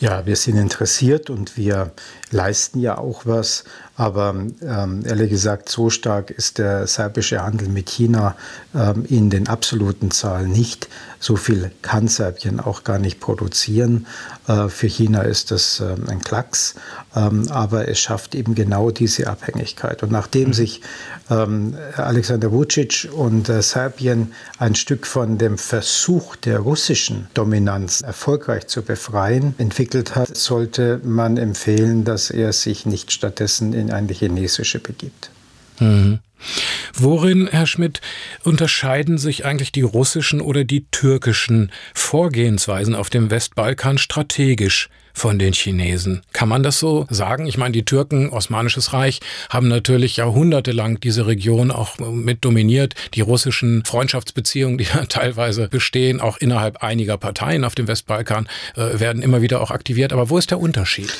Ja, 0.00 0.26
wir 0.26 0.36
sind 0.36 0.56
interessiert 0.56 1.30
und 1.30 1.56
wir 1.56 1.92
leisten 2.30 2.80
ja 2.80 2.98
auch 2.98 3.26
was. 3.26 3.64
Aber 4.00 4.34
ähm, 4.62 5.02
ehrlich 5.04 5.28
gesagt, 5.28 5.68
so 5.68 5.90
stark 5.90 6.30
ist 6.30 6.56
der 6.56 6.86
serbische 6.86 7.42
Handel 7.42 7.68
mit 7.68 7.90
China 7.90 8.34
ähm, 8.74 9.04
in 9.06 9.28
den 9.28 9.46
absoluten 9.46 10.10
Zahlen 10.10 10.50
nicht. 10.50 10.88
So 11.18 11.36
viel 11.36 11.70
kann 11.82 12.08
Serbien 12.08 12.60
auch 12.60 12.82
gar 12.82 12.98
nicht 12.98 13.20
produzieren. 13.20 14.06
Äh, 14.48 14.68
für 14.68 14.86
China 14.86 15.20
ist 15.20 15.50
das 15.50 15.80
ähm, 15.80 16.08
ein 16.08 16.20
Klacks, 16.20 16.76
ähm, 17.14 17.48
aber 17.50 17.88
es 17.88 17.98
schafft 17.98 18.34
eben 18.34 18.54
genau 18.54 18.90
diese 18.90 19.26
Abhängigkeit. 19.26 20.02
Und 20.02 20.12
nachdem 20.12 20.48
mhm. 20.48 20.52
sich 20.54 20.80
ähm, 21.28 21.74
Alexander 21.94 22.50
Vucic 22.50 23.06
und 23.12 23.50
äh, 23.50 23.60
Serbien 23.60 24.32
ein 24.56 24.76
Stück 24.76 25.06
von 25.06 25.36
dem 25.36 25.58
Versuch 25.58 26.36
der 26.36 26.60
russischen 26.60 27.28
Dominanz 27.34 28.00
erfolgreich 28.00 28.66
zu 28.66 28.80
befreien 28.80 29.54
entwickelt 29.58 30.16
hat, 30.16 30.34
sollte 30.38 31.02
man 31.04 31.36
empfehlen, 31.36 32.04
dass 32.04 32.30
er 32.30 32.54
sich 32.54 32.86
nicht 32.86 33.12
stattdessen 33.12 33.74
in 33.74 33.89
eine 33.92 34.12
chinesische 34.12 34.78
begibt. 34.78 35.30
Mhm. 35.78 36.20
Worin, 36.94 37.48
Herr 37.50 37.66
Schmidt, 37.66 38.00
unterscheiden 38.44 39.18
sich 39.18 39.44
eigentlich 39.44 39.72
die 39.72 39.82
russischen 39.82 40.40
oder 40.40 40.64
die 40.64 40.86
türkischen 40.90 41.70
Vorgehensweisen 41.94 42.94
auf 42.94 43.10
dem 43.10 43.30
Westbalkan 43.30 43.98
strategisch 43.98 44.88
von 45.12 45.38
den 45.38 45.52
Chinesen? 45.52 46.22
Kann 46.32 46.48
man 46.48 46.62
das 46.62 46.78
so 46.78 47.06
sagen? 47.10 47.46
Ich 47.46 47.58
meine, 47.58 47.72
die 47.72 47.84
Türken, 47.84 48.30
Osmanisches 48.30 48.92
Reich, 48.92 49.20
haben 49.50 49.68
natürlich 49.68 50.16
jahrhundertelang 50.16 51.00
diese 51.00 51.26
Region 51.26 51.70
auch 51.70 51.98
mit 51.98 52.44
dominiert. 52.44 52.94
Die 53.14 53.20
russischen 53.20 53.84
Freundschaftsbeziehungen, 53.84 54.78
die 54.78 54.84
ja 54.94 55.04
teilweise 55.06 55.68
bestehen, 55.68 56.20
auch 56.20 56.38
innerhalb 56.38 56.82
einiger 56.82 57.18
Parteien 57.18 57.64
auf 57.64 57.74
dem 57.74 57.86
Westbalkan, 57.86 58.48
äh, 58.76 58.98
werden 58.98 59.22
immer 59.22 59.42
wieder 59.42 59.60
auch 59.60 59.70
aktiviert. 59.70 60.12
Aber 60.12 60.30
wo 60.30 60.38
ist 60.38 60.50
der 60.50 60.60
Unterschied? 60.60 61.14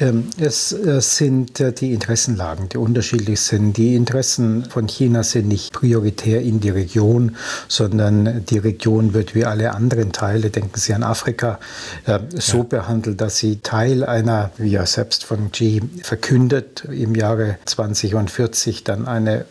Ähm, 0.00 0.28
es 0.38 0.72
äh, 0.72 1.00
sind 1.00 1.60
äh, 1.60 1.72
die 1.72 1.92
Interessenlagen, 1.92 2.68
die 2.68 2.78
unterschiedlich 2.78 3.40
sind. 3.40 3.76
Die 3.76 3.94
Interessen 3.94 4.64
von 4.64 4.88
China 4.88 5.22
sind 5.22 5.46
nicht 5.46 5.72
prioritär 5.72 6.42
in 6.42 6.58
die 6.58 6.70
Region, 6.70 7.36
sondern 7.68 8.44
die 8.46 8.58
Region 8.58 9.14
wird 9.14 9.36
wie 9.36 9.44
alle 9.44 9.72
anderen 9.72 10.10
Teile, 10.10 10.50
denken 10.50 10.78
Sie 10.78 10.94
an 10.94 11.04
Afrika, 11.04 11.60
äh, 12.06 12.18
so 12.34 12.58
ja. 12.58 12.62
behandelt, 12.64 13.20
dass 13.20 13.36
sie 13.36 13.60
Teil 13.60 14.04
einer, 14.04 14.50
wie 14.56 14.74
er 14.74 14.86
selbst 14.86 15.24
von 15.24 15.52
Xi 15.52 15.80
verkündet, 16.02 16.84
im 16.90 17.14
Jahre 17.14 17.58
2040 17.64 18.84
dann 18.84 19.06
eine 19.06 19.44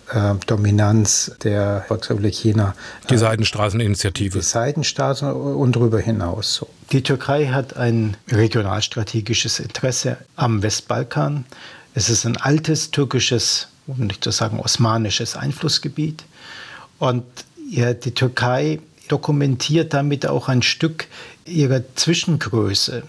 Dominanz 0.48 1.32
der 1.44 1.86
Volksrepublik 1.88 2.34
China. 2.34 2.76
Die 3.10 3.18
Seidenstraßeninitiative. 3.18 4.40
Die 4.40 4.44
Seidenstraßen 4.44 5.32
und 5.32 5.76
darüber 5.76 6.00
hinaus 6.00 6.56
so. 6.56 6.68
Die 6.92 7.02
Türkei 7.02 7.48
hat 7.48 7.76
ein 7.78 8.18
regionalstrategisches 8.32 9.60
Interesse 9.60 10.18
am 10.36 10.62
Westbalkan. 10.62 11.46
Es 11.96 12.10
ist 12.10 12.26
ein 12.26 12.38
altes 12.38 12.92
türkisches, 12.92 13.68
um 13.88 14.08
nicht 14.08 14.24
zu 14.24 14.32
sagen 14.32 14.60
osmanisches 14.60 15.36
Einflussgebiet. 15.36 16.24
Und 17.00 17.24
ja, 17.70 17.94
die 17.94 18.14
Türkei 18.14 18.80
dokumentiert 19.08 19.94
damit 19.94 20.28
auch 20.28 20.50
ein 20.50 20.62
Stück 20.62 21.08
ihrer 21.46 21.82
Zwischengröße. 21.96 23.04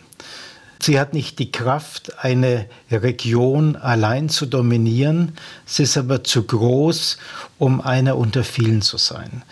Sie 0.81 1.01
hat 1.01 1.15
nicht 1.15 1.39
die 1.39 1.51
Kraft, 1.51 2.19
eine 2.25 2.67
Region 2.91 3.77
allein 3.77 4.29
zu 4.29 4.45
dominieren. 4.45 5.33
Sie 5.65 5.85
ist 5.85 5.97
aber 5.97 6.25
zu 6.25 6.43
groß, 6.43 7.17
um 7.59 7.81
einer 7.81 8.17
unter 8.19 8.45
vielen 8.45 8.83
zu 8.83 8.99
sein. 8.99 9.45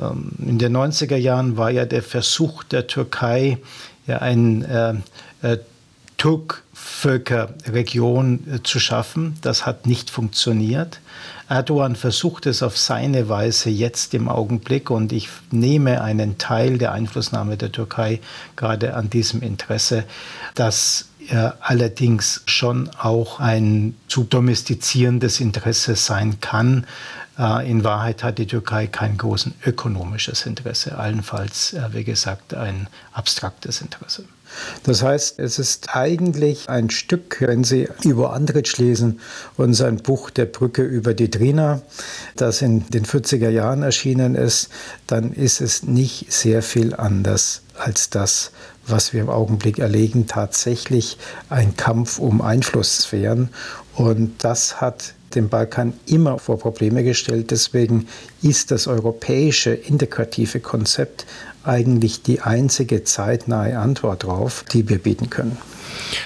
Ähm, 0.00 0.30
in 0.46 0.58
den 0.58 0.76
90er 0.76 1.16
Jahren 1.16 1.56
war 1.56 1.70
ja 1.70 1.84
der 1.84 2.02
Versuch 2.02 2.64
der 2.64 2.86
Türkei, 2.86 3.58
ja 4.06 4.18
ein 4.18 4.62
äh, 4.62 4.94
äh, 5.42 5.58
Turkvölkerregion 6.16 8.46
äh, 8.46 8.62
zu 8.62 8.78
schaffen. 8.78 9.34
Das 9.40 9.66
hat 9.66 9.86
nicht 9.86 10.10
funktioniert. 10.10 11.00
Erdogan 11.48 11.96
versucht 11.96 12.46
es 12.46 12.62
auf 12.62 12.78
seine 12.78 13.28
Weise 13.28 13.70
jetzt 13.70 14.14
im 14.14 14.28
Augenblick 14.28 14.88
und 14.90 15.12
ich 15.12 15.28
nehme 15.50 16.00
einen 16.02 16.38
Teil 16.38 16.78
der 16.78 16.92
Einflussnahme 16.92 17.56
der 17.56 17.72
Türkei 17.72 18.20
gerade 18.54 18.94
an 18.94 19.10
diesem 19.10 19.42
Interesse, 19.42 20.04
das 20.54 21.08
äh, 21.28 21.50
allerdings 21.60 22.42
schon 22.46 22.88
auch 22.98 23.40
ein 23.40 23.96
zu 24.06 24.22
domestizierendes 24.24 25.40
Interesse 25.40 25.96
sein 25.96 26.40
kann, 26.40 26.86
in 27.38 27.84
Wahrheit 27.84 28.22
hat 28.22 28.38
die 28.38 28.46
Türkei 28.46 28.86
kein 28.86 29.16
großes 29.16 29.52
ökonomisches 29.64 30.44
Interesse, 30.44 30.98
allenfalls, 30.98 31.72
äh, 31.72 31.88
wie 31.92 32.04
gesagt, 32.04 32.52
ein 32.54 32.88
abstraktes 33.12 33.80
Interesse. 33.80 34.24
Das 34.82 35.02
heißt, 35.02 35.38
es 35.38 35.58
ist 35.58 35.94
eigentlich 35.94 36.68
ein 36.68 36.90
Stück, 36.90 37.40
wenn 37.40 37.64
Sie 37.64 37.88
über 38.04 38.32
Andritsch 38.32 38.78
lesen 38.78 39.20
und 39.56 39.74
sein 39.74 39.98
Buch 39.98 40.30
Der 40.30 40.46
Brücke 40.46 40.82
über 40.82 41.14
die 41.14 41.30
Drina, 41.30 41.82
das 42.36 42.62
in 42.62 42.88
den 42.90 43.04
40er 43.04 43.48
Jahren 43.48 43.82
erschienen 43.82 44.34
ist, 44.34 44.68
dann 45.06 45.32
ist 45.32 45.60
es 45.60 45.82
nicht 45.84 46.32
sehr 46.32 46.62
viel 46.62 46.94
anders 46.94 47.62
als 47.78 48.10
das, 48.10 48.50
was 48.86 49.12
wir 49.12 49.20
im 49.20 49.30
Augenblick 49.30 49.78
erlegen, 49.78 50.26
tatsächlich 50.26 51.16
ein 51.48 51.76
Kampf 51.76 52.18
um 52.18 52.42
Einflusssphären. 52.42 53.50
Und 53.94 54.44
das 54.44 54.80
hat 54.80 55.14
den 55.34 55.48
Balkan 55.48 55.92
immer 56.06 56.38
vor 56.38 56.58
Probleme 56.58 57.04
gestellt. 57.04 57.50
Deswegen 57.50 58.08
ist 58.42 58.70
das 58.70 58.86
europäische 58.86 59.70
integrative 59.70 60.60
Konzept 60.60 61.26
eigentlich 61.70 62.22
die 62.22 62.40
einzige 62.40 63.04
zeitnahe 63.04 63.78
Antwort 63.78 64.24
darauf, 64.24 64.64
die 64.72 64.88
wir 64.88 64.98
bieten 64.98 65.30
können. 65.30 65.56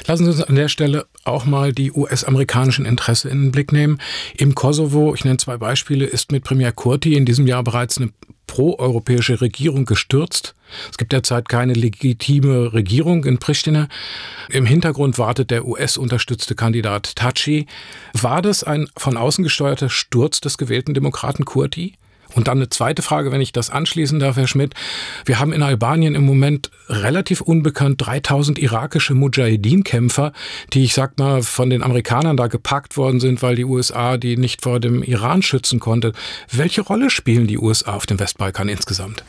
Lassen 0.06 0.24
Sie 0.24 0.30
uns 0.30 0.42
an 0.42 0.54
der 0.54 0.68
Stelle 0.68 1.06
auch 1.24 1.44
mal 1.44 1.72
die 1.72 1.92
US-amerikanischen 1.92 2.86
Interesse 2.86 3.28
in 3.28 3.42
den 3.42 3.52
Blick 3.52 3.70
nehmen. 3.70 3.98
Im 4.36 4.54
Kosovo, 4.54 5.14
ich 5.14 5.24
nenne 5.24 5.36
zwei 5.36 5.58
Beispiele, 5.58 6.06
ist 6.06 6.32
mit 6.32 6.44
Premier 6.44 6.72
Kurti 6.72 7.14
in 7.14 7.26
diesem 7.26 7.46
Jahr 7.46 7.62
bereits 7.62 7.98
eine 7.98 8.10
proeuropäische 8.46 9.40
Regierung 9.40 9.84
gestürzt. 9.84 10.54
Es 10.90 10.96
gibt 10.96 11.12
derzeit 11.12 11.48
keine 11.48 11.74
legitime 11.74 12.72
Regierung 12.72 13.24
in 13.24 13.38
Pristina. 13.38 13.88
Im 14.48 14.66
Hintergrund 14.66 15.18
wartet 15.18 15.50
der 15.50 15.66
US-unterstützte 15.66 16.54
Kandidat 16.54 17.16
Taci. 17.16 17.66
War 18.14 18.42
das 18.42 18.64
ein 18.64 18.88
von 18.96 19.16
außen 19.16 19.44
gesteuerter 19.44 19.90
Sturz 19.90 20.40
des 20.40 20.58
gewählten 20.58 20.94
Demokraten 20.94 21.44
Kurti? 21.44 21.94
Und 22.34 22.48
dann 22.48 22.58
eine 22.58 22.68
zweite 22.68 23.02
Frage, 23.02 23.32
wenn 23.32 23.40
ich 23.40 23.52
das 23.52 23.70
anschließen 23.70 24.18
darf, 24.18 24.36
Herr 24.36 24.46
Schmidt. 24.46 24.74
Wir 25.24 25.38
haben 25.38 25.52
in 25.52 25.62
Albanien 25.62 26.14
im 26.14 26.24
Moment 26.24 26.70
relativ 26.88 27.40
unbekannt 27.40 28.04
3000 28.04 28.58
irakische 28.58 29.14
Mujahideen-Kämpfer, 29.14 30.32
die, 30.72 30.84
ich 30.84 30.94
sag 30.94 31.18
mal, 31.18 31.42
von 31.42 31.70
den 31.70 31.82
Amerikanern 31.82 32.36
da 32.36 32.48
gepackt 32.48 32.96
worden 32.96 33.20
sind, 33.20 33.42
weil 33.42 33.56
die 33.56 33.64
USA 33.64 34.16
die 34.16 34.36
nicht 34.36 34.62
vor 34.62 34.80
dem 34.80 35.02
Iran 35.02 35.42
schützen 35.42 35.80
konnte. 35.80 36.12
Welche 36.50 36.82
Rolle 36.82 37.10
spielen 37.10 37.46
die 37.46 37.58
USA 37.58 37.94
auf 37.94 38.06
dem 38.06 38.18
Westbalkan 38.18 38.68
insgesamt? 38.68 39.24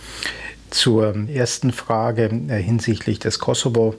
Zur 0.76 1.16
ersten 1.30 1.72
Frage 1.72 2.30
äh, 2.50 2.62
hinsichtlich 2.62 3.20
des 3.20 3.40
Kosovo 3.40 3.96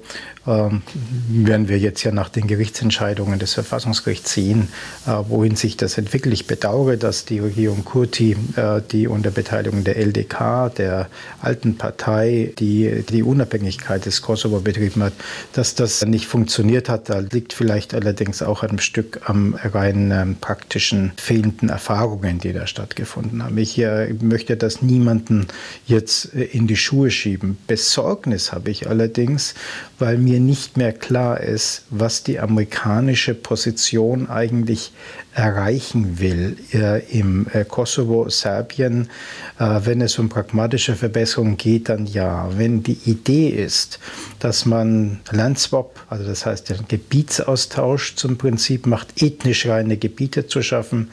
ähm, 0.47 0.83
werden 1.29 1.71
wir 1.71 1.79
jetzt 1.79 2.05
ja 2.05 2.13
nach 2.13 2.29
den 2.29 2.47
Gerichtsentscheidungen 2.47 3.39
des 3.39 3.55
Verfassungsgerichts 3.55 4.35
sehen, 4.35 4.69
äh, 5.07 5.11
wohin 5.27 5.57
sich 5.57 5.79
das 5.79 5.97
entwickelt. 5.97 6.35
Ich 6.35 6.47
bedauere, 6.47 6.99
dass 6.99 7.25
die 7.25 7.39
Regierung 7.39 7.83
Kurti, 7.87 8.37
äh, 8.57 8.83
die 8.93 9.09
unter 9.09 9.31
Beteiligung 9.31 9.85
der 9.85 9.97
LDK, 9.97 10.69
der 10.77 11.09
alten 11.41 11.79
Partei, 11.79 12.53
die 12.59 13.03
die 13.09 13.23
Unabhängigkeit 13.23 14.05
des 14.05 14.21
Kosovo 14.21 14.61
betrieben 14.61 15.03
hat, 15.03 15.15
dass 15.55 15.77
das 15.77 16.05
nicht 16.05 16.27
funktioniert 16.27 16.91
hat. 16.91 17.09
Da 17.09 17.21
liegt 17.21 17.55
vielleicht 17.55 17.95
allerdings 17.95 18.43
auch 18.43 18.63
ein 18.63 18.81
Stück 18.81 19.23
am 19.25 19.55
rein 19.55 20.11
ähm, 20.11 20.37
praktischen 20.39 21.13
fehlenden 21.17 21.71
Erfahrungen, 21.71 22.39
die 22.39 22.53
da 22.53 22.67
stattgefunden 22.67 23.43
haben. 23.43 23.57
Ich 23.57 23.83
möchte 24.21 24.59
das 24.59 24.83
niemanden 24.83 25.47
jetzt 25.87 26.27
in 26.27 26.66
die 26.67 26.77
Schuhe 26.77 27.11
schieben. 27.11 27.59
Besorgnis 27.67 28.53
habe 28.53 28.71
ich 28.71 28.89
allerdings, 28.89 29.55
weil 29.99 30.19
mir 30.19 30.41
nicht 30.41 30.77
mehr 30.77 30.93
klar 30.93 31.41
ist, 31.41 31.85
was 31.91 32.23
die 32.23 32.39
amerikanische 32.39 33.35
Position 33.35 34.29
eigentlich 34.29 34.93
erreichen 35.35 36.19
will 36.19 36.57
äh, 36.73 37.05
im 37.11 37.47
äh, 37.53 37.65
Kosovo, 37.65 38.29
Serbien. 38.31 39.11
Äh, 39.59 39.81
wenn 39.85 40.01
es 40.01 40.19
um 40.19 40.31
pragmatische 40.31 40.97
Verbesserungen 40.97 41.59
geht, 41.59 41.91
dann 41.91 42.07
ja. 42.07 42.49
Wenn 42.57 42.83
die 42.83 42.99
Idee 43.05 43.49
ist, 43.49 43.99
dass 44.39 44.65
man 44.65 45.21
Landswap, 45.31 46.01
also 46.09 46.25
das 46.25 46.47
heißt 46.47 46.71
den 46.71 46.89
Gebietsaustausch 46.89 48.17
zum 48.17 48.39
Prinzip 48.39 48.87
macht, 48.87 49.23
ethnisch 49.23 49.67
reine 49.67 49.99
Gebiete 49.99 50.47
zu 50.47 50.63
schaffen, 50.63 51.11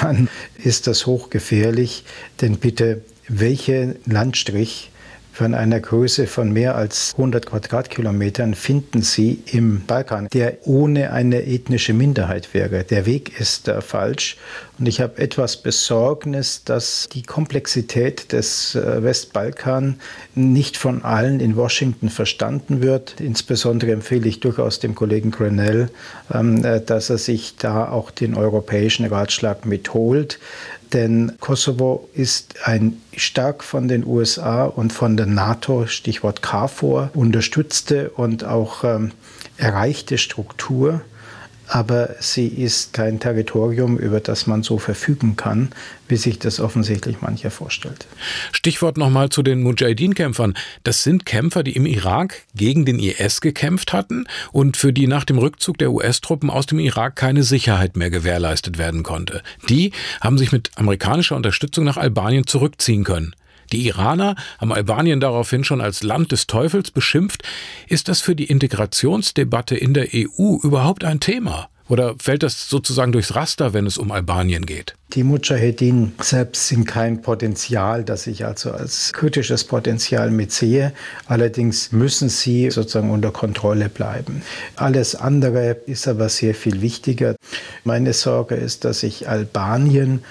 dann 0.00 0.28
ist 0.62 0.86
das 0.86 1.06
hochgefährlich. 1.06 2.04
Denn 2.40 2.58
bitte, 2.58 3.02
welcher 3.28 3.94
Landstrich 4.06 4.90
von 5.38 5.54
einer 5.54 5.78
Größe 5.78 6.26
von 6.26 6.52
mehr 6.52 6.74
als 6.74 7.12
100 7.12 7.46
Quadratkilometern 7.46 8.54
finden 8.54 9.02
Sie 9.02 9.40
im 9.46 9.84
Balkan, 9.86 10.26
der 10.32 10.66
ohne 10.66 11.12
eine 11.12 11.44
ethnische 11.46 11.92
Minderheit 11.92 12.54
wäre. 12.54 12.82
Der 12.82 13.06
Weg 13.06 13.38
ist 13.38 13.68
äh, 13.68 13.80
falsch. 13.80 14.36
Und 14.80 14.88
ich 14.88 15.00
habe 15.00 15.18
etwas 15.18 15.58
Besorgnis, 15.58 16.64
dass 16.64 17.08
die 17.12 17.22
Komplexität 17.22 18.32
des 18.32 18.74
äh, 18.74 19.04
Westbalkan 19.04 20.00
nicht 20.34 20.76
von 20.76 21.04
allen 21.04 21.38
in 21.38 21.54
Washington 21.54 22.08
verstanden 22.08 22.82
wird. 22.82 23.20
Insbesondere 23.20 23.92
empfehle 23.92 24.28
ich 24.28 24.40
durchaus 24.40 24.80
dem 24.80 24.96
Kollegen 24.96 25.30
Grenell, 25.30 25.88
ähm, 26.34 26.64
äh, 26.64 26.80
dass 26.80 27.10
er 27.10 27.18
sich 27.18 27.54
da 27.56 27.88
auch 27.88 28.10
den 28.10 28.34
europäischen 28.34 29.06
Ratschlag 29.06 29.66
mitholt 29.66 30.40
denn 30.92 31.32
Kosovo 31.40 32.08
ist 32.14 32.66
ein 32.66 33.00
stark 33.16 33.64
von 33.64 33.88
den 33.88 34.06
USA 34.06 34.64
und 34.64 34.92
von 34.92 35.16
der 35.16 35.26
NATO, 35.26 35.86
Stichwort 35.86 36.42
KFOR, 36.42 37.10
unterstützte 37.14 38.10
und 38.10 38.44
auch 38.44 38.84
ähm, 38.84 39.12
erreichte 39.56 40.18
Struktur 40.18 41.02
aber 41.68 42.16
sie 42.20 42.46
ist 42.46 42.92
kein 42.92 43.20
Territorium, 43.20 43.98
über 43.98 44.20
das 44.20 44.46
man 44.46 44.62
so 44.62 44.78
verfügen 44.78 45.36
kann, 45.36 45.70
wie 46.08 46.16
sich 46.16 46.38
das 46.38 46.60
offensichtlich 46.60 47.20
mancher 47.20 47.50
vorstellt. 47.50 48.06
Stichwort 48.52 48.96
nochmal 48.96 49.28
zu 49.28 49.42
den 49.42 49.62
Mujahideen-Kämpfern. 49.62 50.54
Das 50.82 51.02
sind 51.02 51.26
Kämpfer, 51.26 51.62
die 51.62 51.76
im 51.76 51.86
Irak 51.86 52.42
gegen 52.54 52.84
den 52.84 52.98
IS 52.98 53.40
gekämpft 53.40 53.92
hatten 53.92 54.26
und 54.52 54.76
für 54.76 54.92
die 54.92 55.06
nach 55.06 55.24
dem 55.24 55.38
Rückzug 55.38 55.78
der 55.78 55.92
US-Truppen 55.92 56.50
aus 56.50 56.66
dem 56.66 56.78
Irak 56.78 57.16
keine 57.16 57.42
Sicherheit 57.42 57.96
mehr 57.96 58.10
gewährleistet 58.10 58.78
werden 58.78 59.02
konnte. 59.02 59.42
Die 59.68 59.92
haben 60.20 60.38
sich 60.38 60.52
mit 60.52 60.70
amerikanischer 60.76 61.36
Unterstützung 61.36 61.84
nach 61.84 61.98
Albanien 61.98 62.46
zurückziehen 62.46 63.04
können. 63.04 63.34
Die 63.72 63.86
Iraner 63.86 64.36
haben 64.58 64.72
Albanien 64.72 65.20
daraufhin 65.20 65.64
schon 65.64 65.80
als 65.80 66.02
Land 66.02 66.32
des 66.32 66.46
Teufels 66.46 66.90
beschimpft. 66.90 67.42
Ist 67.86 68.08
das 68.08 68.20
für 68.20 68.34
die 68.34 68.46
Integrationsdebatte 68.46 69.76
in 69.76 69.94
der 69.94 70.08
EU 70.14 70.56
überhaupt 70.62 71.04
ein 71.04 71.20
Thema? 71.20 71.68
Oder 71.88 72.16
fällt 72.18 72.42
das 72.42 72.68
sozusagen 72.68 73.12
durchs 73.12 73.34
Raster, 73.34 73.72
wenn 73.72 73.86
es 73.86 73.96
um 73.96 74.12
Albanien 74.12 74.66
geht? 74.66 74.94
Die 75.14 75.24
Mujahedin 75.24 76.12
selbst 76.20 76.68
sind 76.68 76.84
kein 76.84 77.22
Potenzial, 77.22 78.04
das 78.04 78.26
ich 78.26 78.44
also 78.44 78.72
als 78.72 79.14
kritisches 79.14 79.64
Potenzial 79.64 80.30
mitsehe. 80.30 80.92
Allerdings 81.26 81.92
müssen 81.92 82.28
sie 82.28 82.70
sozusagen 82.70 83.10
unter 83.10 83.30
Kontrolle 83.30 83.88
bleiben. 83.88 84.42
Alles 84.76 85.14
andere 85.14 85.78
ist 85.86 86.06
aber 86.06 86.28
sehr 86.28 86.54
viel 86.54 86.82
wichtiger. 86.82 87.36
Meine 87.84 88.12
Sorge 88.12 88.54
ist, 88.54 88.84
dass 88.84 89.00
sich 89.00 89.26
Albanien 89.26 90.22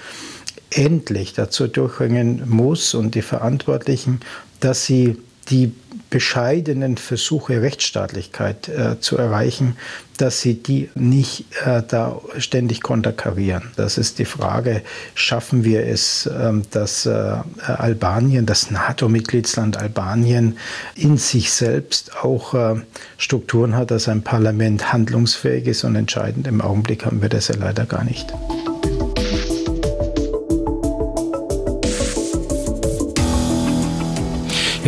endlich 0.70 1.32
dazu 1.32 1.66
durchringen 1.66 2.42
muss 2.48 2.94
und 2.94 3.14
die 3.14 3.22
Verantwortlichen, 3.22 4.20
dass 4.60 4.84
sie 4.84 5.16
die 5.50 5.72
bescheidenen 6.10 6.96
Versuche, 6.96 7.60
Rechtsstaatlichkeit 7.60 8.68
äh, 8.68 9.00
zu 9.00 9.16
erreichen, 9.16 9.76
dass 10.16 10.40
sie 10.40 10.54
die 10.54 10.90
nicht 10.94 11.44
äh, 11.64 11.82
da 11.86 12.20
ständig 12.38 12.82
konterkarieren. 12.82 13.70
Das 13.76 13.98
ist 13.98 14.18
die 14.18 14.24
Frage, 14.24 14.82
schaffen 15.14 15.64
wir 15.64 15.86
es, 15.86 16.26
äh, 16.26 16.52
dass 16.70 17.06
Albanien, 17.06 18.46
das 18.46 18.70
NATO-Mitgliedsland 18.70 19.76
Albanien 19.76 20.58
in 20.94 21.18
sich 21.18 21.52
selbst 21.52 22.16
auch 22.16 22.54
äh, 22.54 22.76
Strukturen 23.16 23.76
hat, 23.76 23.90
dass 23.90 24.08
ein 24.08 24.22
Parlament 24.22 24.92
handlungsfähig 24.92 25.66
ist 25.66 25.84
und 25.84 25.94
entscheidend. 25.94 26.46
Im 26.46 26.60
Augenblick 26.60 27.04
haben 27.04 27.22
wir 27.22 27.28
das 27.28 27.48
ja 27.48 27.56
leider 27.56 27.84
gar 27.84 28.04
nicht. 28.04 28.32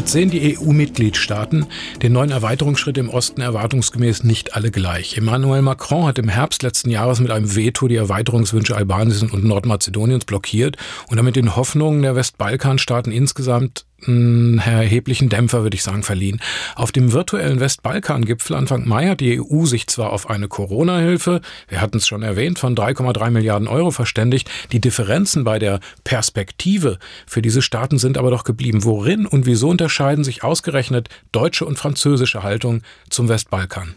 Jetzt 0.01 0.13
sehen 0.13 0.31
die 0.31 0.57
EU-Mitgliedstaaten 0.59 1.67
den 2.01 2.15
neuen 2.15 2.31
Erweiterungsschritt 2.31 2.97
im 2.97 3.11
Osten 3.11 3.43
erwartungsgemäß 3.43 4.25
nicht 4.25 4.57
alle 4.57 4.71
gleich. 4.71 5.19
Emmanuel 5.19 5.61
Macron 5.61 6.07
hat 6.07 6.19
im 6.19 6.31
Herbst 6.31 6.63
letzten 6.63 6.89
Jahres 6.89 7.21
mit 7.21 7.31
einem 7.31 7.55
Veto 7.55 7.87
die 7.87 7.97
Erweiterungswünsche 7.97 8.75
Albaniens 8.75 9.23
und 9.23 9.45
Nordmazedoniens 9.45 10.25
blockiert 10.25 10.79
und 11.09 11.19
damit 11.19 11.37
den 11.37 11.55
Hoffnungen 11.55 12.01
der 12.01 12.17
Westbalkanstaaten 12.17 13.13
insgesamt 13.13 13.85
erheblichen 14.07 15.29
Dämpfer, 15.29 15.63
würde 15.63 15.75
ich 15.75 15.83
sagen, 15.83 16.03
verliehen. 16.03 16.41
Auf 16.75 16.93
dem 16.93 17.13
virtuellen 17.13 17.61
Westbalkan-Gipfel 17.61 18.57
Anfang 18.57 18.87
Mai 18.89 19.09
hat 19.09 19.21
die 19.21 19.41
EU 19.41 19.65
sich 19.67 19.87
zwar 19.87 20.13
auf 20.13 20.31
eine 20.31 20.49
Corona-Hilfe, 20.49 21.41
wir 21.69 21.81
hatten 21.81 21.99
es 21.99 22.07
schon 22.07 22.23
erwähnt, 22.23 22.59
von 22.59 22.75
3,3 22.75 23.31
Milliarden 23.31 23.69
Euro 23.69 23.91
verständigt. 23.91 24.51
Die 24.73 24.81
Differenzen 24.81 25.45
bei 25.45 25.59
der 25.59 25.81
Perspektive 26.05 26.99
für 27.27 27.43
diese 27.43 27.63
Staaten 27.63 27.99
sind 27.99 28.19
aber 28.19 28.31
doch 28.31 28.45
geblieben. 28.45 28.85
Worin 28.85 29.27
und 29.27 29.47
wieso 29.47 29.69
unterscheiden 29.69 30.25
sich 30.25 30.43
ausgerechnet 30.45 31.09
deutsche 31.33 31.65
und 31.65 31.79
französische 31.79 32.43
Haltung 32.43 32.83
zum 33.09 33.29
Westbalkan? 33.29 33.95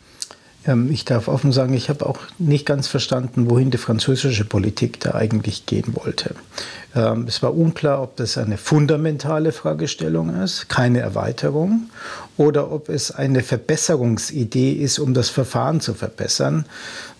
Ähm, 0.66 0.92
ich 0.92 1.06
darf 1.06 1.28
offen 1.28 1.52
sagen, 1.52 1.74
ich 1.74 1.90
habe 1.90 2.06
auch 2.06 2.20
nicht 2.38 2.66
ganz 2.66 2.88
verstanden, 2.88 3.50
wohin 3.50 3.72
die 3.72 3.78
französische 3.78 4.46
Politik 4.46 5.00
da 5.00 5.16
eigentlich 5.16 5.66
gehen 5.66 5.96
wollte. 5.96 6.36
Ähm, 6.96 7.26
es 7.28 7.42
war 7.42 7.56
unklar, 7.56 8.02
ob 8.02 8.16
das 8.16 8.38
eine 8.38 8.58
fundamentale 8.58 9.52
Fragestellung 9.52 10.42
ist, 10.42 10.70
keine 10.70 11.00
Erweiterung, 11.00 11.90
oder 12.38 12.72
ob 12.72 12.90
es 12.90 13.12
eine 13.12 13.44
Verbesserungsidee 13.44 14.72
ist, 14.74 15.00
um 15.00 15.14
das 15.14 15.30
Verfahren 15.30 15.82
zu 15.82 15.94
verbessern. 15.94 16.66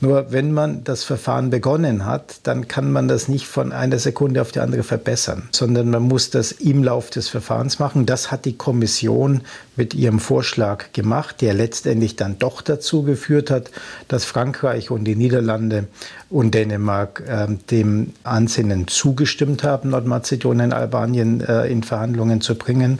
Nur 0.02 0.32
wenn 0.32 0.52
man 0.52 0.84
das 0.84 1.04
Verfahren 1.04 1.50
begonnen 1.50 2.06
hat, 2.06 2.40
dann 2.44 2.68
kann 2.68 2.92
man 2.92 3.08
das 3.08 3.28
nicht 3.28 3.48
von 3.48 3.72
einer 3.72 4.00
Sekunde 4.00 4.42
auf 4.42 4.52
die 4.52 4.60
andere 4.60 4.84
verbessern, 4.84 5.48
sondern 5.52 5.90
man 5.90 6.04
muss 6.04 6.30
das 6.30 6.52
im 6.52 6.84
Lauf 6.84 7.10
des 7.10 7.30
Verfahrens 7.30 7.80
machen. 7.80 8.06
Das 8.06 8.32
hat 8.32 8.46
die 8.46 8.58
Kommission 8.58 9.42
mit 9.76 9.94
ihrem 9.94 10.20
Vorschlag 10.20 10.92
gemacht, 10.94 11.42
der 11.42 11.54
letztendlich 11.54 12.16
dann 12.16 12.38
doch 12.38 12.62
dazu 12.62 13.04
geführt 13.04 13.50
hat, 13.50 13.72
dass 14.08 14.26
Frankreich 14.26 14.92
und 14.92 15.06
die 15.06 15.16
Niederlande 15.16 15.88
und 16.30 16.54
Dänemark 16.54 17.24
äh, 17.28 17.48
dem 17.70 18.14
Ansinnen 18.24 18.88
zugestimmt 18.88 19.63
haben, 19.64 19.90
Nordmazedonien, 19.90 20.74
Albanien 20.74 21.42
äh, 21.42 21.68
in 21.68 21.84
Verhandlungen 21.84 22.42
zu 22.42 22.56
bringen. 22.56 23.00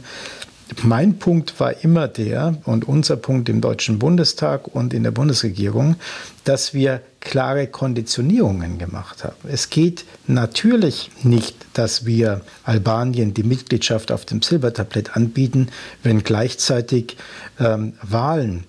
Mein 0.82 1.18
Punkt 1.18 1.60
war 1.60 1.84
immer 1.84 2.08
der, 2.08 2.56
und 2.64 2.88
unser 2.88 3.16
Punkt 3.16 3.48
im 3.48 3.60
Deutschen 3.60 3.98
Bundestag 3.98 4.74
und 4.74 4.94
in 4.94 5.02
der 5.02 5.10
Bundesregierung, 5.10 5.96
dass 6.44 6.72
wir 6.72 7.02
klare 7.20 7.66
Konditionierungen 7.66 8.78
gemacht 8.78 9.24
haben. 9.24 9.36
Es 9.48 9.70
geht 9.70 10.04
natürlich 10.26 11.10
nicht, 11.22 11.56
dass 11.74 12.06
wir 12.06 12.40
Albanien 12.64 13.34
die 13.34 13.42
Mitgliedschaft 13.42 14.10
auf 14.10 14.24
dem 14.24 14.42
Silbertablett 14.42 15.16
anbieten, 15.16 15.68
wenn 16.02 16.24
gleichzeitig 16.24 17.16
ähm, 17.60 17.94
Wahlen 18.02 18.64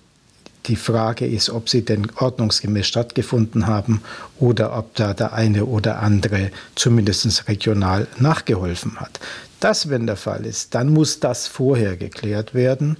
die 0.68 0.76
Frage 0.76 1.26
ist, 1.26 1.50
ob 1.50 1.68
sie 1.68 1.84
denn 1.84 2.08
ordnungsgemäß 2.16 2.86
stattgefunden 2.86 3.66
haben 3.66 4.02
oder 4.38 4.76
ob 4.76 4.94
da 4.94 5.14
der 5.14 5.32
eine 5.32 5.64
oder 5.64 6.00
andere 6.00 6.50
zumindest 6.74 7.48
regional 7.48 8.06
nachgeholfen 8.18 9.00
hat. 9.00 9.20
Das, 9.60 9.88
wenn 9.88 10.06
der 10.06 10.16
Fall 10.16 10.44
ist, 10.44 10.74
dann 10.74 10.90
muss 10.90 11.20
das 11.20 11.46
vorher 11.46 11.96
geklärt 11.96 12.54
werden. 12.54 12.98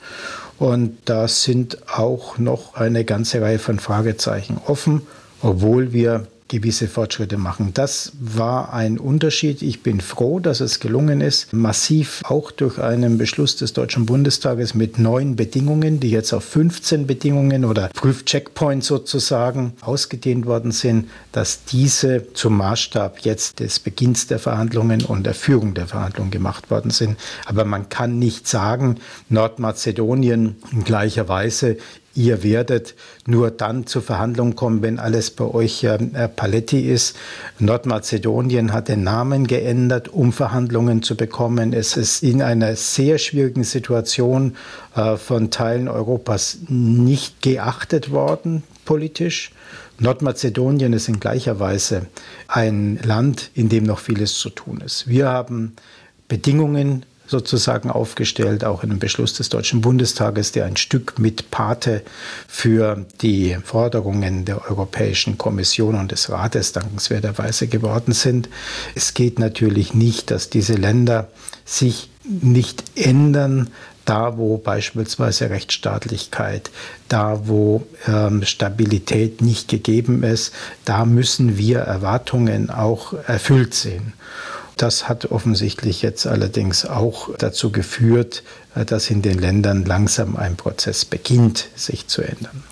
Und 0.59 0.97
da 1.05 1.29
sind 1.29 1.87
auch 1.89 2.39
noch 2.39 2.75
eine 2.75 3.05
ganze 3.05 3.43
Reihe 3.43 3.59
von 3.59 3.79
Fragezeichen 3.79 4.59
offen, 4.67 5.03
obwohl 5.43 5.93
wir 5.93 6.27
gewisse 6.49 6.87
Fortschritte 6.87 7.39
machen. 7.39 7.73
Das 7.75 8.13
war 8.21 8.73
ein 8.73 8.99
Unterschied. 8.99 9.63
Ich 9.63 9.83
bin 9.83 10.01
froh, 10.01 10.39
dass 10.39 10.61
es 10.61 10.79
gelungen 10.81 11.21
ist, 11.21 11.53
massiv 11.53 12.23
auch 12.25 12.51
durch 12.51 12.79
einen 12.79 13.19
Beschluss 13.19 13.57
des 13.57 13.73
Deutschen 13.73 14.07
Bundestages 14.07 14.75
mit 14.75 14.99
neuen 14.99 15.35
Bedingungen, 15.37 15.99
die 15.99 16.11
jetzt 16.11 16.33
auf 16.33 16.45
15 16.45 17.07
Bedingungen 17.07 17.65
oder 17.65 17.89
Prüfcheckpoints 17.89 18.87
sozusagen 18.87 19.73
ausgedehnt 19.81 20.47
worden 20.47 20.71
sind, 20.71 21.09
dass 21.33 21.65
diese 21.65 22.33
zum 22.33 22.57
Maßstab 22.57 23.21
jetzt 23.21 23.61
des 23.61 23.81
Beginns 23.81 24.27
der 24.27 24.39
Verhandlungen 24.39 25.05
und 25.05 25.27
der 25.27 25.35
Führung 25.35 25.75
der 25.75 25.87
Verhandlungen 25.87 26.31
gemacht 26.31 26.71
worden 26.71 26.91
sind. 26.91 27.17
Aber 27.45 27.65
man 27.65 27.89
kann 27.89 28.19
nicht 28.19 28.47
sagen, 28.47 28.97
Nordmazedonien 29.29 30.57
in 30.73 30.85
gleicher 30.85 31.29
Weise 31.29 31.77
ihr 32.17 32.43
werdet 32.43 32.95
nur 33.27 33.51
dann 33.51 33.87
zu 33.87 34.01
Verhandlungen 34.01 34.57
kommen, 34.57 34.83
wenn 34.83 34.99
alles 34.99 35.31
bei 35.31 35.45
euch 35.45 35.85
äh, 35.85 35.99
Paletti 36.29 36.81
ist. 36.81 37.17
Nordmazedonien 37.59 38.73
hat 38.73 38.89
den 38.89 39.05
Namen 39.05 39.47
geändert, 39.47 40.09
um 40.09 40.33
Verhandlungen 40.33 41.03
zu 41.03 41.17
bekommen. 41.17 41.73
Es 41.73 41.97
ist 41.97 42.23
in 42.23 42.43
einer 42.43 42.75
sehr 42.77 43.19
schwierigen 43.19 43.65
Situation 43.65 44.57
äh, 44.95 45.17
von 45.17 45.51
Teilen 45.51 45.89
Europas 45.89 46.59
nicht 46.69 47.43
geachtet 47.43 48.11
worden 48.11 48.63
politisch. 48.87 49.51
Nordmazedonien 49.99 50.95
ist 50.95 51.09
in 51.09 51.21
gleicher 51.21 51.61
Weise 51.61 52.07
ein 52.49 52.99
Land, 53.03 53.51
in 53.55 53.69
dem 53.69 53.85
noch 53.85 53.99
vieles 53.99 54.39
zu 54.39 54.49
tun 54.49 54.81
ist. 54.81 55.09
Wir 55.09 55.29
haben 55.29 55.75
Bedingungen 56.29 57.05
sozusagen 57.27 57.91
aufgestellt, 57.91 58.65
auch 58.65 58.83
in 58.83 58.91
einem 58.91 58.99
Beschluss 58.99 59.35
des 59.35 59.49
Deutschen 59.49 59.81
Bundestages, 59.81 60.53
der 60.53 60.67
ein 60.67 60.77
Stück 60.77 61.19
mit 61.19 61.51
Pate 61.51 62.03
für 62.47 63.05
die 63.21 63.57
Forderungen 63.63 64.45
der 64.45 64.71
Europäischen 64.71 65.39
Kommission 65.39 65.95
und 65.95 66.13
des 66.13 66.31
Rates 66.31 66.73
dankenswerterweise 66.73 67.67
geworden 67.69 68.13
sind. 68.13 68.49
Es 68.95 69.15
geht 69.15 69.39
natürlich 69.39 69.95
nicht, 69.95 70.31
dass 70.31 70.51
diese 70.51 70.75
Länder 70.75 71.29
sich 71.65 72.11
nicht 72.25 72.85
ändern, 72.97 73.71
da 74.07 74.39
wo 74.39 74.57
beispielsweise 74.57 75.51
Rechtsstaatlichkeit, 75.51 76.71
da 77.09 77.49
wo 77.49 77.87
ähm, 78.07 78.45
Stabilität 78.45 79.43
nicht 79.43 79.69
gegeben 79.69 80.23
ist, 80.23 80.55
da 80.85 81.05
müssen 81.05 81.59
wir 81.59 81.81
Erwartungen 81.81 82.71
auch 82.71 83.15
erfüllt 83.27 83.75
sehen. 83.75 84.15
Das 84.77 85.09
hat 85.09 85.31
offensichtlich 85.31 86.03
jetzt 86.03 86.27
allerdings 86.27 86.85
auch 86.85 87.31
dazu 87.39 87.73
geführt, 87.73 88.43
äh, 88.75 88.85
dass 88.85 89.11
in 89.11 89.23
den 89.23 89.39
Ländern 89.39 89.85
langsam 89.85 90.37
ein 90.37 90.57
Prozess 90.57 91.05
beginnt, 91.05 91.69
sich 91.75 92.07
zu 92.07 92.23
ändern. 92.23 92.63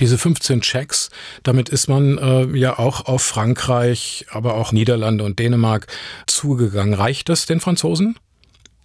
Diese 0.00 0.18
15 0.18 0.62
Checks, 0.62 1.10
damit 1.42 1.68
ist 1.68 1.88
man 1.88 2.18
äh, 2.18 2.46
ja 2.56 2.78
auch 2.78 3.06
auf 3.06 3.22
Frankreich, 3.22 4.26
aber 4.30 4.54
auch 4.54 4.72
Niederlande 4.72 5.22
und 5.22 5.38
Dänemark 5.38 5.86
zugegangen. 6.26 6.94
Reicht 6.94 7.28
das 7.28 7.46
den 7.46 7.60
Franzosen? 7.60 8.16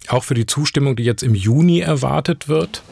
Auch 0.06 0.22
für 0.22 0.34
die 0.34 0.46
Zustimmung, 0.46 0.94
die 0.94 1.04
jetzt 1.04 1.22
im 1.22 1.34
Juni 1.34 1.80
erwartet 1.80 2.48
wird? 2.48 2.82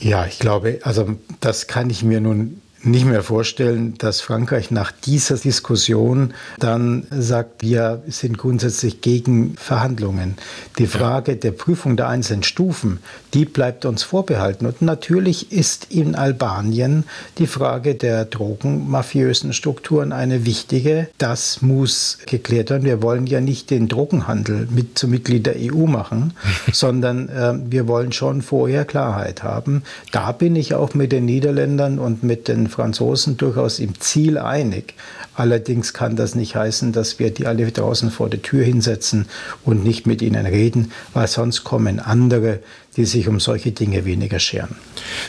Ja, 0.00 0.26
ich 0.26 0.38
glaube, 0.38 0.80
also 0.82 1.18
das 1.40 1.66
kann 1.66 1.90
ich 1.90 2.02
mir 2.02 2.20
nun 2.20 2.62
nicht 2.86 3.04
mehr 3.04 3.22
vorstellen, 3.22 3.94
dass 3.98 4.20
Frankreich 4.20 4.70
nach 4.70 4.92
dieser 4.92 5.36
Diskussion 5.36 6.34
dann 6.58 7.06
sagt, 7.10 7.62
wir 7.62 8.02
sind 8.06 8.38
grundsätzlich 8.38 9.00
gegen 9.00 9.56
Verhandlungen. 9.56 10.36
Die 10.78 10.86
Frage 10.86 11.36
der 11.36 11.50
Prüfung 11.50 11.96
der 11.96 12.08
einzelnen 12.08 12.42
Stufen, 12.42 13.00
die 13.34 13.44
bleibt 13.44 13.84
uns 13.84 14.02
vorbehalten. 14.02 14.66
Und 14.66 14.82
natürlich 14.82 15.52
ist 15.52 15.88
in 15.90 16.14
Albanien 16.14 17.04
die 17.38 17.46
Frage 17.46 17.94
der 17.94 18.24
drogenmafiösen 18.24 19.52
Strukturen 19.52 20.12
eine 20.12 20.46
wichtige. 20.46 21.08
Das 21.18 21.62
muss 21.62 22.18
geklärt 22.26 22.70
werden. 22.70 22.84
Wir 22.84 23.02
wollen 23.02 23.26
ja 23.26 23.40
nicht 23.40 23.70
den 23.70 23.88
Drogenhandel 23.88 24.68
mit 24.70 24.98
zum 24.98 25.10
Mitglied 25.10 25.46
der 25.46 25.56
EU 25.58 25.86
machen, 25.86 26.34
sondern 26.72 27.28
äh, 27.28 27.54
wir 27.68 27.88
wollen 27.88 28.12
schon 28.12 28.42
vorher 28.42 28.84
Klarheit 28.84 29.42
haben. 29.42 29.82
Da 30.12 30.32
bin 30.32 30.56
ich 30.56 30.74
auch 30.74 30.94
mit 30.94 31.12
den 31.12 31.24
Niederländern 31.24 31.98
und 31.98 32.22
mit 32.22 32.48
den 32.48 32.68
Franzosen 32.76 33.38
durchaus 33.38 33.78
im 33.78 33.98
Ziel 33.98 34.36
einig. 34.36 34.94
Allerdings 35.34 35.94
kann 35.94 36.14
das 36.14 36.34
nicht 36.34 36.56
heißen, 36.56 36.92
dass 36.92 37.18
wir 37.18 37.30
die 37.30 37.46
alle 37.46 37.70
draußen 37.70 38.10
vor 38.10 38.28
der 38.28 38.42
Tür 38.42 38.64
hinsetzen 38.64 39.26
und 39.64 39.82
nicht 39.82 40.06
mit 40.06 40.20
ihnen 40.20 40.46
reden, 40.46 40.92
weil 41.14 41.26
sonst 41.26 41.64
kommen 41.64 42.00
andere, 42.00 42.60
die 42.96 43.04
sich 43.04 43.28
um 43.28 43.40
solche 43.40 43.72
Dinge 43.72 44.04
weniger 44.04 44.38
scheren. 44.38 44.76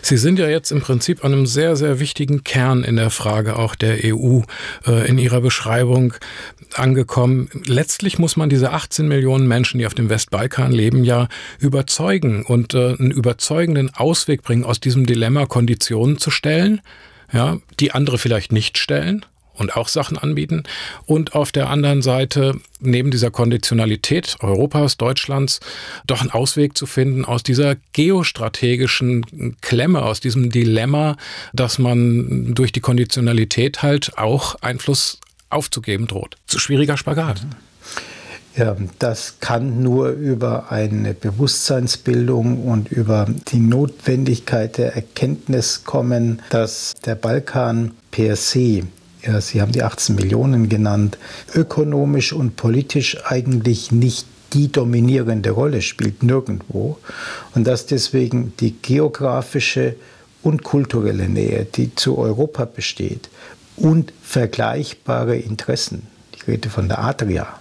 Sie 0.02 0.18
sind 0.18 0.40
ja 0.40 0.48
jetzt 0.48 0.72
im 0.72 0.82
Prinzip 0.82 1.24
an 1.24 1.34
einem 1.34 1.46
sehr, 1.46 1.76
sehr 1.76 2.00
wichtigen 2.00 2.44
Kern 2.44 2.84
in 2.84 2.96
der 2.98 3.10
Frage 3.10 3.58
auch 3.58 3.76
der 3.76 4.00
EU 4.04 4.42
äh, 4.86 5.08
in 5.08 5.18
Ihrer 5.18 5.42
Beschreibung 5.42 6.14
angekommen. 6.74 7.50
Letztlich 7.66 8.20
muss 8.20 8.38
man 8.38 8.50
diese 8.50 8.72
18 8.72 9.08
Millionen 9.08 9.48
Menschen, 9.48 9.80
die 9.80 9.88
auf 9.88 9.94
dem 9.94 10.10
Westbalkan 10.10 10.72
leben, 10.72 11.04
ja 11.04 11.28
überzeugen 11.60 12.46
und 12.46 12.74
äh, 12.74 12.96
einen 12.98 13.12
überzeugenden 13.12 13.94
Ausweg 13.94 14.42
bringen, 14.42 14.64
aus 14.64 14.80
diesem 14.80 15.06
Dilemma 15.06 15.46
Konditionen 15.46 16.18
zu 16.18 16.32
stellen 16.32 16.82
ja, 17.32 17.58
die 17.80 17.92
andere 17.92 18.18
vielleicht 18.18 18.52
nicht 18.52 18.78
stellen 18.78 19.26
und 19.54 19.76
auch 19.76 19.88
Sachen 19.88 20.18
anbieten. 20.18 20.64
Und 21.06 21.36
auf 21.36 21.52
der 21.52 21.70
anderen 21.70 22.02
Seite, 22.02 22.60
neben 22.80 23.12
dieser 23.12 23.32
Konditionalität 23.32 24.38
Europas, 24.40 24.98
Deutschlands, 24.98 25.60
doch 26.06 26.22
einen 26.22 26.32
Ausweg 26.32 26.78
zu 26.78 26.86
finden 26.86 27.26
aus 27.26 27.44
dieser 27.44 27.76
geostrategischen 27.94 29.58
Klemme, 29.62 30.04
aus 30.04 30.20
diesem 30.20 30.52
Dilemma, 30.52 31.18
dass 31.54 31.80
man 31.80 32.54
durch 32.54 32.72
die 32.72 32.82
Konditionalität 32.82 33.82
halt 33.82 34.18
auch 34.18 34.56
Einfluss 34.62 35.20
aufzugeben 35.50 36.08
droht. 36.08 36.36
Zu 36.46 36.60
schwieriger 36.60 36.98
Spagat. 36.98 37.44
Mhm. 37.44 37.50
Ja, 38.58 38.76
das 38.98 39.36
kann 39.40 39.84
nur 39.84 40.10
über 40.10 40.72
eine 40.72 41.14
Bewusstseinsbildung 41.14 42.64
und 42.66 42.92
über 42.92 43.28
die 43.50 43.60
Notwendigkeit 43.60 44.80
der 44.80 44.96
Erkenntnis 44.96 45.84
kommen, 45.84 46.42
dass 46.50 46.96
der 47.06 47.14
Balkan 47.14 47.92
per 48.10 48.36
se 48.36 48.84
ja, 49.28 49.42
Sie 49.42 49.62
haben 49.62 49.72
die 49.72 49.84
18 49.84 50.16
Millionen 50.16 50.70
genannt, 50.70 51.18
ökonomisch 51.54 52.34
und 52.34 52.56
politisch 52.56 53.18
eigentlich 53.26 53.92
nicht 53.92 54.26
die 54.54 54.72
dominierende 54.72 55.52
Rolle 55.52 55.82
spielt, 55.82 56.24
nirgendwo. 56.24 56.98
Und 57.54 57.68
dass 57.68 57.86
deswegen 57.86 58.54
die 58.60 58.76
geografische 58.82 59.96
und 60.44 60.64
kulturelle 60.64 61.28
Nähe, 61.28 61.66
die 61.66 61.94
zu 61.96 62.18
Europa 62.18 62.66
besteht, 62.66 63.30
und 63.76 64.14
vergleichbare 64.24 65.36
Interessen, 65.36 66.08
ich 66.36 66.48
rede 66.48 66.70
von 66.70 66.88
der 66.88 67.00
Adria, 67.04 67.60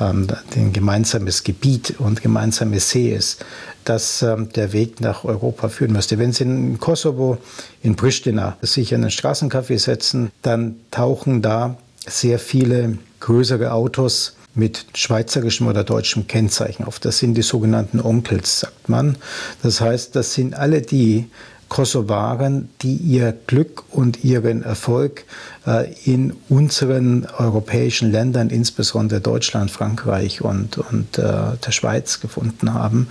ähm, 0.00 0.26
ein 0.56 0.72
gemeinsames 0.72 1.44
Gebiet 1.44 1.94
und 1.98 2.22
gemeinsame 2.22 2.80
See 2.80 3.14
ist, 3.14 3.44
dass 3.84 4.22
ähm, 4.22 4.50
der 4.50 4.72
Weg 4.72 5.00
nach 5.00 5.24
Europa 5.24 5.68
führen 5.68 5.92
müsste. 5.92 6.18
Wenn 6.18 6.32
Sie 6.32 6.44
in 6.44 6.78
Kosovo, 6.78 7.38
in 7.82 7.96
Pristina, 7.96 8.56
sich 8.62 8.92
in 8.92 9.02
einen 9.02 9.10
Straßencafé 9.10 9.78
setzen, 9.78 10.30
dann 10.42 10.76
tauchen 10.90 11.42
da 11.42 11.76
sehr 12.06 12.38
viele 12.38 12.98
größere 13.20 13.72
Autos 13.72 14.36
mit 14.54 14.86
schweizerischem 14.94 15.68
oder 15.68 15.84
deutschem 15.84 16.26
Kennzeichen 16.26 16.84
auf. 16.84 16.98
Das 16.98 17.18
sind 17.18 17.34
die 17.34 17.42
sogenannten 17.42 18.00
Onkels, 18.00 18.60
sagt 18.60 18.88
man. 18.88 19.16
Das 19.62 19.80
heißt, 19.80 20.16
das 20.16 20.34
sind 20.34 20.54
alle 20.54 20.82
die 20.82 21.30
Kosovaren, 21.68 22.70
die 22.80 22.96
ihr 22.96 23.34
Glück 23.46 23.84
und 23.90 24.24
ihren 24.24 24.62
Erfolg 24.62 25.24
äh, 25.66 25.92
in 26.04 26.34
unseren 26.48 27.26
europäischen 27.36 28.10
Ländern, 28.10 28.48
insbesondere 28.48 29.20
Deutschland, 29.20 29.70
Frankreich 29.70 30.40
und, 30.40 30.78
und 30.78 31.18
äh, 31.18 31.22
der 31.22 31.70
Schweiz 31.72 32.20
gefunden 32.20 32.72
haben. 32.72 33.08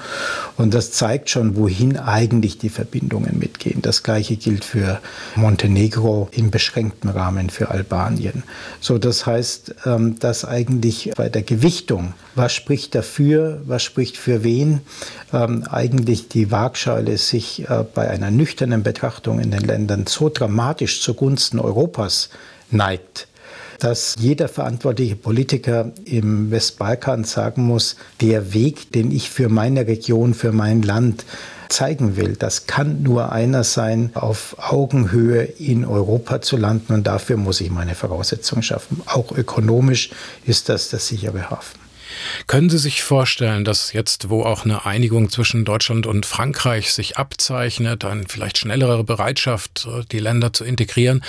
Und 0.58 0.74
das 0.74 0.92
zeigt 0.92 1.30
schon, 1.30 1.56
wohin 1.56 1.98
eigentlich 1.98 2.58
die 2.58 2.70
Verbindungen 2.70 3.38
mitgehen. 3.38 3.82
Das 3.82 4.02
gleiche 4.02 4.38
gilt 4.38 4.66
für 4.66 5.00
Montenegro 5.36 6.30
im 6.32 6.50
beschränkten 6.50 7.10
Rahmen 7.10 7.50
für 7.50 7.70
Albanien. 7.70 8.44
So, 8.82 8.98
das 8.98 9.26
heißt, 9.26 9.76
ähm, 9.86 10.18
dass 10.20 10.46
eigentlich 10.46 11.12
bei 11.16 11.30
der 11.30 11.44
Gewichtung, 11.44 12.14
was 12.38 12.54
spricht 12.54 12.96
dafür, 12.96 13.62
was 13.66 13.84
spricht 13.84 14.18
für 14.18 14.44
wen, 14.44 14.82
ähm, 15.34 15.64
eigentlich 15.70 16.30
die 16.30 16.52
Waagschale 16.52 17.18
sich 17.18 17.68
äh, 17.70 17.84
bei 17.94 18.10
einer 18.10 18.32
nüchternen 18.32 18.84
Betrachtung 18.84 19.40
in 19.40 19.52
den 19.52 19.64
Ländern 19.64 20.06
so 20.08 20.30
dramatisch 20.30 21.02
zugunsten 21.02 21.60
Europas 21.60 22.30
neigt 22.72 23.28
dass 23.80 24.16
jeder 24.18 24.48
verantwortliche 24.48 25.16
Politiker 25.16 25.92
im 26.06 26.52
Westbalkan 26.52 27.24
sagen 27.24 27.64
muss, 27.64 27.96
der 28.22 28.54
Weg, 28.54 28.92
den 28.92 29.12
ich 29.12 29.30
für 29.30 29.50
meine 29.50 29.88
Region, 29.88 30.34
für 30.34 30.52
mein 30.52 30.82
Land 30.82 31.26
zeigen 31.70 32.16
will, 32.16 32.36
das 32.36 32.66
kann 32.66 33.04
nur 33.04 33.32
einer 33.32 33.64
sein, 33.64 34.12
auf 34.14 34.56
Augenhöhe 34.58 35.44
in 35.44 35.86
Europa 35.86 36.42
zu 36.42 36.58
landen 36.58 36.94
und 36.94 37.06
dafür 37.06 37.38
muss 37.38 37.62
ich 37.62 37.70
meine 37.70 37.94
Voraussetzungen 37.94 38.64
schaffen. 38.64 39.02
Auch 39.06 39.32
ökonomisch 39.32 40.10
ist 40.46 40.70
das 40.70 40.90
der 40.90 41.00
sichere 41.00 41.50
Hafen. 41.50 41.87
Können 42.46 42.70
Sie 42.70 42.78
sich 42.78 43.02
vorstellen, 43.02 43.66
dass 43.66 43.94
jetzt, 43.94 44.30
wo 44.30 44.44
auch 44.44 44.64
eine 44.64 44.86
Einigung 44.86 45.30
zwischen 45.30 45.66
Deutschland 45.66 46.06
und 46.06 46.26
Frankreich 46.26 46.94
sich 46.94 47.18
abzeichnet, 47.18 48.06
eine 48.06 48.26
vielleicht 48.28 48.58
schnellere 48.58 49.04
Bereitschaft, 49.04 49.88
die 50.12 50.20
Länder 50.20 50.54
zu 50.54 50.64
integrieren, 50.64 51.24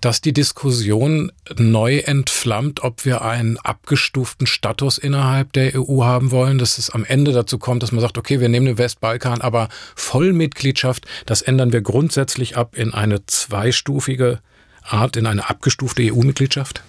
dass 0.00 0.20
die 0.20 0.32
Diskussion 0.32 1.32
neu 1.56 1.98
entflammt, 1.98 2.84
ob 2.84 3.04
wir 3.04 3.22
einen 3.22 3.58
abgestuften 3.58 4.46
Status 4.46 4.98
innerhalb 4.98 5.52
der 5.52 5.74
EU 5.74 6.04
haben 6.04 6.30
wollen, 6.30 6.58
dass 6.58 6.78
es 6.78 6.90
am 6.90 7.04
Ende 7.04 7.32
dazu 7.32 7.58
kommt, 7.58 7.82
dass 7.82 7.92
man 7.92 8.00
sagt, 8.00 8.18
okay, 8.18 8.40
wir 8.40 8.48
nehmen 8.48 8.66
den 8.66 8.78
Westbalkan, 8.78 9.40
aber 9.40 9.68
Vollmitgliedschaft, 9.96 11.06
das 11.26 11.42
ändern 11.42 11.72
wir 11.72 11.80
grundsätzlich 11.80 12.56
ab 12.56 12.76
in 12.76 12.94
eine 12.94 13.26
zweistufige 13.26 14.40
Art, 14.82 15.16
in 15.16 15.26
eine 15.26 15.50
abgestufte 15.50 16.02
EU-Mitgliedschaft? 16.02 16.82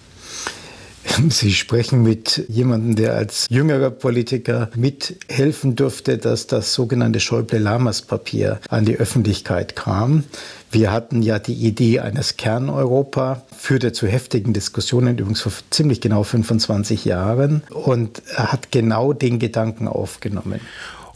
Sie 1.30 1.52
sprechen 1.52 2.02
mit 2.02 2.44
jemandem, 2.48 2.96
der 2.96 3.14
als 3.14 3.46
jüngerer 3.50 3.90
Politiker 3.90 4.70
mithelfen 4.74 5.76
durfte, 5.76 6.18
dass 6.18 6.46
das 6.46 6.74
sogenannte 6.74 7.20
Schäuble-Lamas-Papier 7.20 8.60
an 8.68 8.84
die 8.84 8.96
Öffentlichkeit 8.96 9.76
kam. 9.76 10.24
Wir 10.70 10.92
hatten 10.92 11.22
ja 11.22 11.38
die 11.38 11.54
Idee 11.54 12.00
eines 12.00 12.36
Kerneuropa, 12.36 13.42
führte 13.56 13.92
zu 13.92 14.06
heftigen 14.06 14.52
Diskussionen, 14.52 15.16
übrigens 15.16 15.40
vor 15.40 15.52
ziemlich 15.70 16.00
genau 16.00 16.24
25 16.24 17.04
Jahren, 17.04 17.62
und 17.70 18.22
hat 18.34 18.70
genau 18.70 19.12
den 19.12 19.38
Gedanken 19.38 19.88
aufgenommen. 19.88 20.60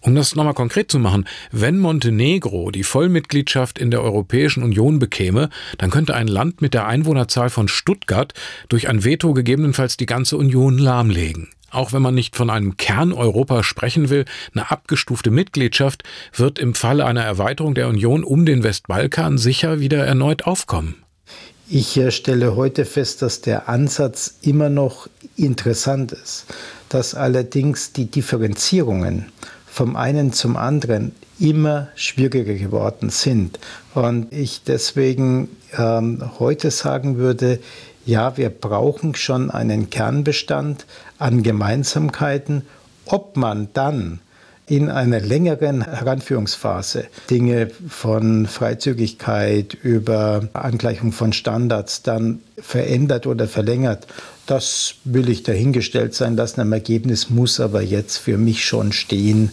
Um 0.05 0.17
das 0.17 0.35
nochmal 0.35 0.55
konkret 0.55 0.91
zu 0.91 0.99
machen, 0.99 1.29
wenn 1.53 1.79
Montenegro 1.79 2.73
die 2.73 2.83
Vollmitgliedschaft 2.83 3.79
in 3.79 3.93
der 3.93 4.03
Europäischen 4.03 4.65
Union 4.65 4.99
bekäme, 4.99 5.49
dann 5.79 5.91
könnte 5.91 6.15
ein 6.15 6.27
Land 6.27 6.61
mit 6.61 6.75
der 6.75 6.89
Einwohnerzahl 6.89 7.51
von 7.51 7.69
Stuttgart 7.69 8.35
durch 8.69 8.89
ein 8.89 9.05
Veto 9.05 9.33
gegebenenfalls 9.33 9.97
die 9.97 10.07
ganze 10.07 10.37
Union 10.37 10.77
lahmlegen. 10.77 11.51
Auch 11.71 11.93
wenn 11.93 12.03
man 12.03 12.17
nicht 12.17 12.35
von 12.35 12.51
einem 12.51 12.77
Kern-Europa 12.77 13.63
sprechen 13.63 14.11
will, 14.11 14.25
eine 14.55 14.73
abgestufte 14.73 15.31
Mitgliedschaft 15.31 16.03
wird 16.35 16.59
im 16.59 16.75
Falle 16.75 17.07
einer 17.07 17.23
Erweiterung 17.23 17.75
der 17.75 17.87
Union 17.89 18.25
um 18.25 18.45
den 18.45 18.65
Westbalkan 18.65 19.39
sicher 19.39 19.79
wieder 19.79 20.05
erneut 20.05 20.45
aufkommen. 20.47 20.97
Ich 21.69 21.97
äh, 21.97 22.11
stelle 22.11 22.57
heute 22.57 22.85
fest, 22.85 23.23
dass 23.23 23.41
der 23.41 23.69
Ansatz 23.69 24.35
immer 24.43 24.69
noch 24.69 25.09
interessant 25.37 26.11
ist, 26.13 26.47
dass 26.89 27.15
allerdings 27.15 27.93
die 27.93 28.11
Differenzierungen 28.11 29.33
vom 29.73 29.97
einen 29.97 30.35
zum 30.35 30.59
anderen 30.59 31.13
immer 31.41 31.89
schwieriger 31.95 32.53
geworden 32.53 33.09
sind. 33.09 33.59
Und 33.95 34.31
ich 34.31 34.65
deswegen 34.65 35.49
ähm, 35.79 36.23
heute 36.39 36.71
sagen 36.71 37.17
würde, 37.17 37.59
ja, 38.05 38.37
wir 38.37 38.51
brauchen 38.51 39.15
schon 39.15 39.51
einen 39.51 39.89
Kernbestand 39.89 40.85
an 41.19 41.43
Gemeinsamkeiten. 41.43 42.67
Ob 43.07 43.39
man 43.39 43.69
dann 43.73 44.21
in 44.73 44.89
einer 44.89 45.21
längeren 45.21 45.85
Heranführungsphase 45.85 47.05
Dinge 47.29 47.69
von 47.89 48.47
Freizügigkeit 48.47 49.75
über 49.75 50.49
Angleichung 50.55 51.13
von 51.13 51.35
Standards 51.35 52.03
dann 52.03 52.41
verändert 52.57 53.27
oder 53.27 53.49
verlängert, 53.49 54.07
das 54.47 54.95
will 55.05 55.29
ich 55.29 55.43
dahingestellt 55.43 56.15
sein 56.15 56.37
lassen. 56.37 56.63
Am 56.63 56.73
Ergebnis 56.73 57.29
muss 57.29 57.61
aber 57.61 57.83
jetzt 57.83 58.17
für 58.17 58.39
mich 58.39 58.65
schon 58.65 58.93
stehen, 58.93 59.51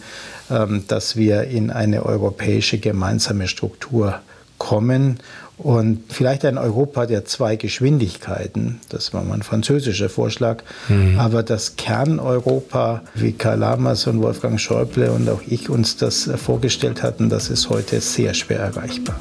ähm, 0.49 0.85
dass 0.87 1.17
wir 1.17 1.43
in 1.43 1.69
eine 1.69 2.05
europäische 2.05 2.77
gemeinsame 2.77 3.49
Struktur 3.49 4.21
kommen 4.57 5.19
und 5.59 6.01
vielleicht 6.09 6.45
ein 6.45 6.57
Europa 6.57 7.05
der 7.05 7.25
zwei 7.25 7.57
Geschwindigkeiten, 7.57 8.79
das 8.89 9.13
war 9.13 9.23
mein 9.23 9.43
französischer 9.43 10.09
Vorschlag, 10.09 10.63
mhm. 10.87 11.19
aber 11.19 11.43
das 11.43 11.75
Kerneuropa, 11.75 13.01
wie 13.13 13.33
Karl 13.33 13.59
Lammers 13.59 14.07
und 14.07 14.21
Wolfgang 14.21 14.59
Schäuble 14.59 15.11
und 15.11 15.29
auch 15.29 15.41
ich 15.45 15.69
uns 15.69 15.97
das 15.97 16.29
vorgestellt 16.37 17.03
hatten, 17.03 17.29
das 17.29 17.49
ist 17.49 17.69
heute 17.69 17.99
sehr 17.99 18.33
schwer 18.33 18.59
erreichbar. 18.59 19.19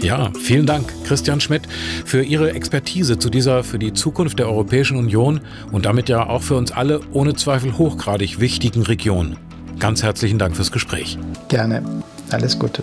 Ja, 0.00 0.30
vielen 0.38 0.66
Dank, 0.66 0.92
Christian 1.04 1.40
Schmidt, 1.40 1.62
für 2.04 2.22
Ihre 2.22 2.52
Expertise 2.52 3.18
zu 3.18 3.30
dieser 3.30 3.64
für 3.64 3.78
die 3.78 3.94
Zukunft 3.94 4.38
der 4.38 4.48
Europäischen 4.48 4.98
Union 4.98 5.40
und 5.72 5.86
damit 5.86 6.08
ja 6.08 6.28
auch 6.28 6.42
für 6.42 6.56
uns 6.56 6.72
alle 6.72 7.00
ohne 7.12 7.34
Zweifel 7.34 7.76
hochgradig 7.78 8.38
wichtigen 8.38 8.82
Region. 8.82 9.36
Ganz 9.78 10.02
herzlichen 10.02 10.38
Dank 10.38 10.54
fürs 10.54 10.70
Gespräch. 10.70 11.18
Gerne. 11.48 11.82
Alles 12.30 12.58
Gute. 12.58 12.82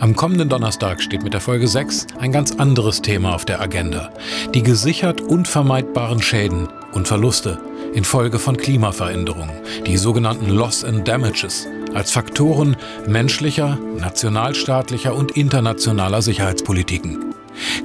Am 0.00 0.16
kommenden 0.16 0.48
Donnerstag 0.48 1.02
steht 1.02 1.22
mit 1.22 1.34
der 1.34 1.40
Folge 1.40 1.68
6 1.68 2.06
ein 2.18 2.32
ganz 2.32 2.52
anderes 2.52 3.02
Thema 3.02 3.34
auf 3.34 3.44
der 3.44 3.60
Agenda. 3.60 4.10
Die 4.54 4.62
gesichert 4.62 5.20
unvermeidbaren 5.20 6.22
Schäden 6.22 6.68
und 6.92 7.06
Verluste 7.06 7.58
infolge 7.94 8.38
von 8.38 8.56
Klimaveränderungen, 8.56 9.50
die 9.86 9.96
sogenannten 9.96 10.50
Loss 10.50 10.84
and 10.84 11.06
Damages, 11.08 11.66
als 11.94 12.12
Faktoren 12.12 12.76
menschlicher, 13.06 13.78
nationalstaatlicher 13.98 15.14
und 15.14 15.32
internationaler 15.32 16.22
Sicherheitspolitiken. 16.22 17.27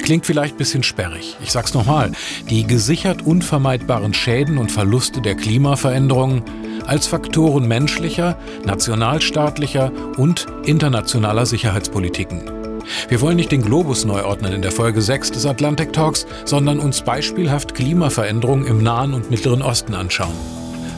Klingt 0.02 0.26
vielleicht 0.26 0.56
ein 0.56 0.58
bisschen 0.58 0.84
sperrig. 0.84 1.38
Ich 1.44 1.52
sag's 1.52 1.74
nochmal. 1.74 2.12
Die 2.50 2.66
gesichert 2.66 3.22
unvermeidbaren 3.22 4.14
Schäden 4.14 4.58
und 4.58 4.72
Verluste 4.72 5.22
der 5.22 5.36
Klimaveränderungen 5.36 6.44
als 6.86 7.08
Faktoren 7.08 7.68
menschlicher, 7.68 8.38
nationalstaatlicher 8.66 9.92
und 10.18 10.48
internationaler 10.66 11.46
Sicherheitspolitiken. 11.46 12.64
Wir 13.08 13.22
wollen 13.22 13.38
nicht 13.38 13.52
den 13.52 13.62
Globus 13.62 14.06
neu 14.06 14.24
ordnen 14.24 14.54
in 14.54 14.62
der 14.62 14.72
Folge 14.72 15.02
6 15.02 15.32
des 15.32 15.46
Atlantic 15.46 15.94
Talks, 15.94 16.26
sondern 16.46 16.80
uns 16.80 17.02
beispielhaft 17.02 17.76
Klimaveränderungen 17.76 18.68
im 18.68 18.84
Nahen 18.84 19.14
und 19.14 19.32
Mittleren 19.32 19.62
Osten 19.62 19.94
anschauen. 19.94 20.36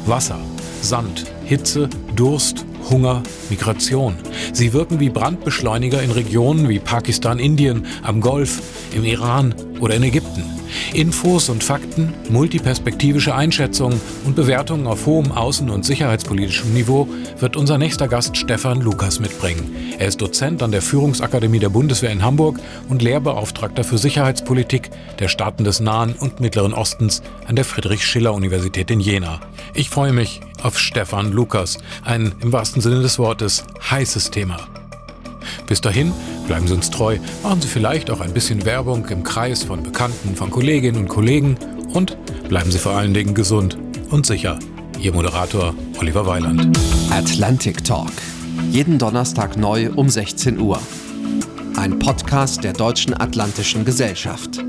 Wasser, 0.06 0.40
Sand, 0.82 1.26
Hitze, 1.46 1.90
Durst, 2.16 2.66
Hunger, 2.90 3.24
Migration. 3.50 4.16
Sie 4.54 4.74
wirken 4.74 5.00
wie 5.00 5.10
Brandbeschleuniger 5.10 6.02
in 6.02 6.12
Regionen 6.12 6.70
wie 6.70 6.80
Pakistan, 6.80 7.40
Indien, 7.40 7.86
am 8.04 8.22
Golf, 8.22 8.62
im 8.94 9.04
Iran 9.04 9.54
oder 9.80 9.96
in 9.96 10.04
Ägypten. 10.04 10.44
Infos 10.94 11.50
und 11.50 11.64
Fakten, 11.64 12.14
multiperspektivische 12.30 13.36
Einschätzungen 13.36 14.00
und 14.26 14.36
Bewertungen 14.36 14.88
auf 14.88 15.06
hohem 15.06 15.32
außen- 15.32 15.70
und 15.70 15.86
sicherheitspolitischem 15.86 16.74
Niveau 16.74 17.08
wird 17.40 17.56
unser 17.56 17.78
nächster 17.78 18.08
Gast 18.08 18.38
Stefan 18.38 18.82
Lukas 18.82 19.20
mitbringen. 19.20 19.76
Er 19.98 20.08
ist 20.08 20.22
Dozent 20.22 20.62
an 20.64 20.72
der 20.72 20.82
Führungsakademie 20.82 21.60
der 21.60 21.70
Bundeswehr 21.70 22.12
in 22.12 22.24
Hamburg 22.24 22.60
und 22.90 23.02
Lehrbeauftragter 23.02 23.84
für 23.84 23.98
Sicherheitspolitik 23.98 24.90
der 25.20 25.28
Staaten 25.28 25.64
des 25.64 25.80
Nahen 25.80 26.14
und 26.14 26.40
Mittleren 26.40 26.74
Ostens 26.74 27.22
an 27.48 27.56
der 27.56 27.66
Friedrich-Schiller-Universität 27.66 28.92
in 28.92 29.00
Jena. 29.00 29.40
Ich 29.74 29.90
freue 29.90 30.14
mich 30.14 30.42
auf 30.62 30.80
Stefan 30.80 31.32
Lukas, 31.32 31.78
ein 32.04 32.34
im 32.42 32.52
wahrsten 32.52 32.82
Sinne 32.82 33.02
des 33.02 33.20
Wortes 33.20 33.64
heißes 33.90 34.32
Thema. 34.32 34.75
Bis 35.68 35.82
dahin, 35.82 36.14
bleiben 36.48 36.68
Sie 36.68 36.74
uns 36.74 36.92
treu, 36.92 37.18
machen 37.42 37.62
Sie 37.62 37.68
vielleicht 37.68 38.12
auch 38.12 38.22
ein 38.22 38.34
bisschen 38.34 38.66
Werbung 38.66 39.06
im 39.08 39.24
Kreis 39.24 39.64
von 39.64 39.82
Bekannten, 39.82 40.36
von 40.36 40.52
Kolleginnen 40.52 40.98
und 40.98 41.08
Kollegen 41.08 41.58
und 41.94 42.18
bleiben 42.48 42.72
Sie 42.72 42.78
vor 42.78 42.94
allen 42.94 43.14
Dingen 43.14 43.34
gesund 43.34 43.78
und 44.12 44.26
sicher. 44.26 44.60
Ihr 45.00 45.12
Moderator 45.14 45.74
Oliver 46.00 46.26
Weiland. 46.26 46.78
Atlantic 47.12 47.84
Talk. 47.84 48.12
Jeden 48.72 48.98
Donnerstag 48.98 49.58
neu 49.58 49.90
um 49.96 50.10
16 50.10 50.60
Uhr. 50.60 50.80
Ein 51.76 52.00
Podcast 52.00 52.64
der 52.64 52.74
Deutschen 52.74 53.20
Atlantischen 53.20 53.86
Gesellschaft. 53.86 54.64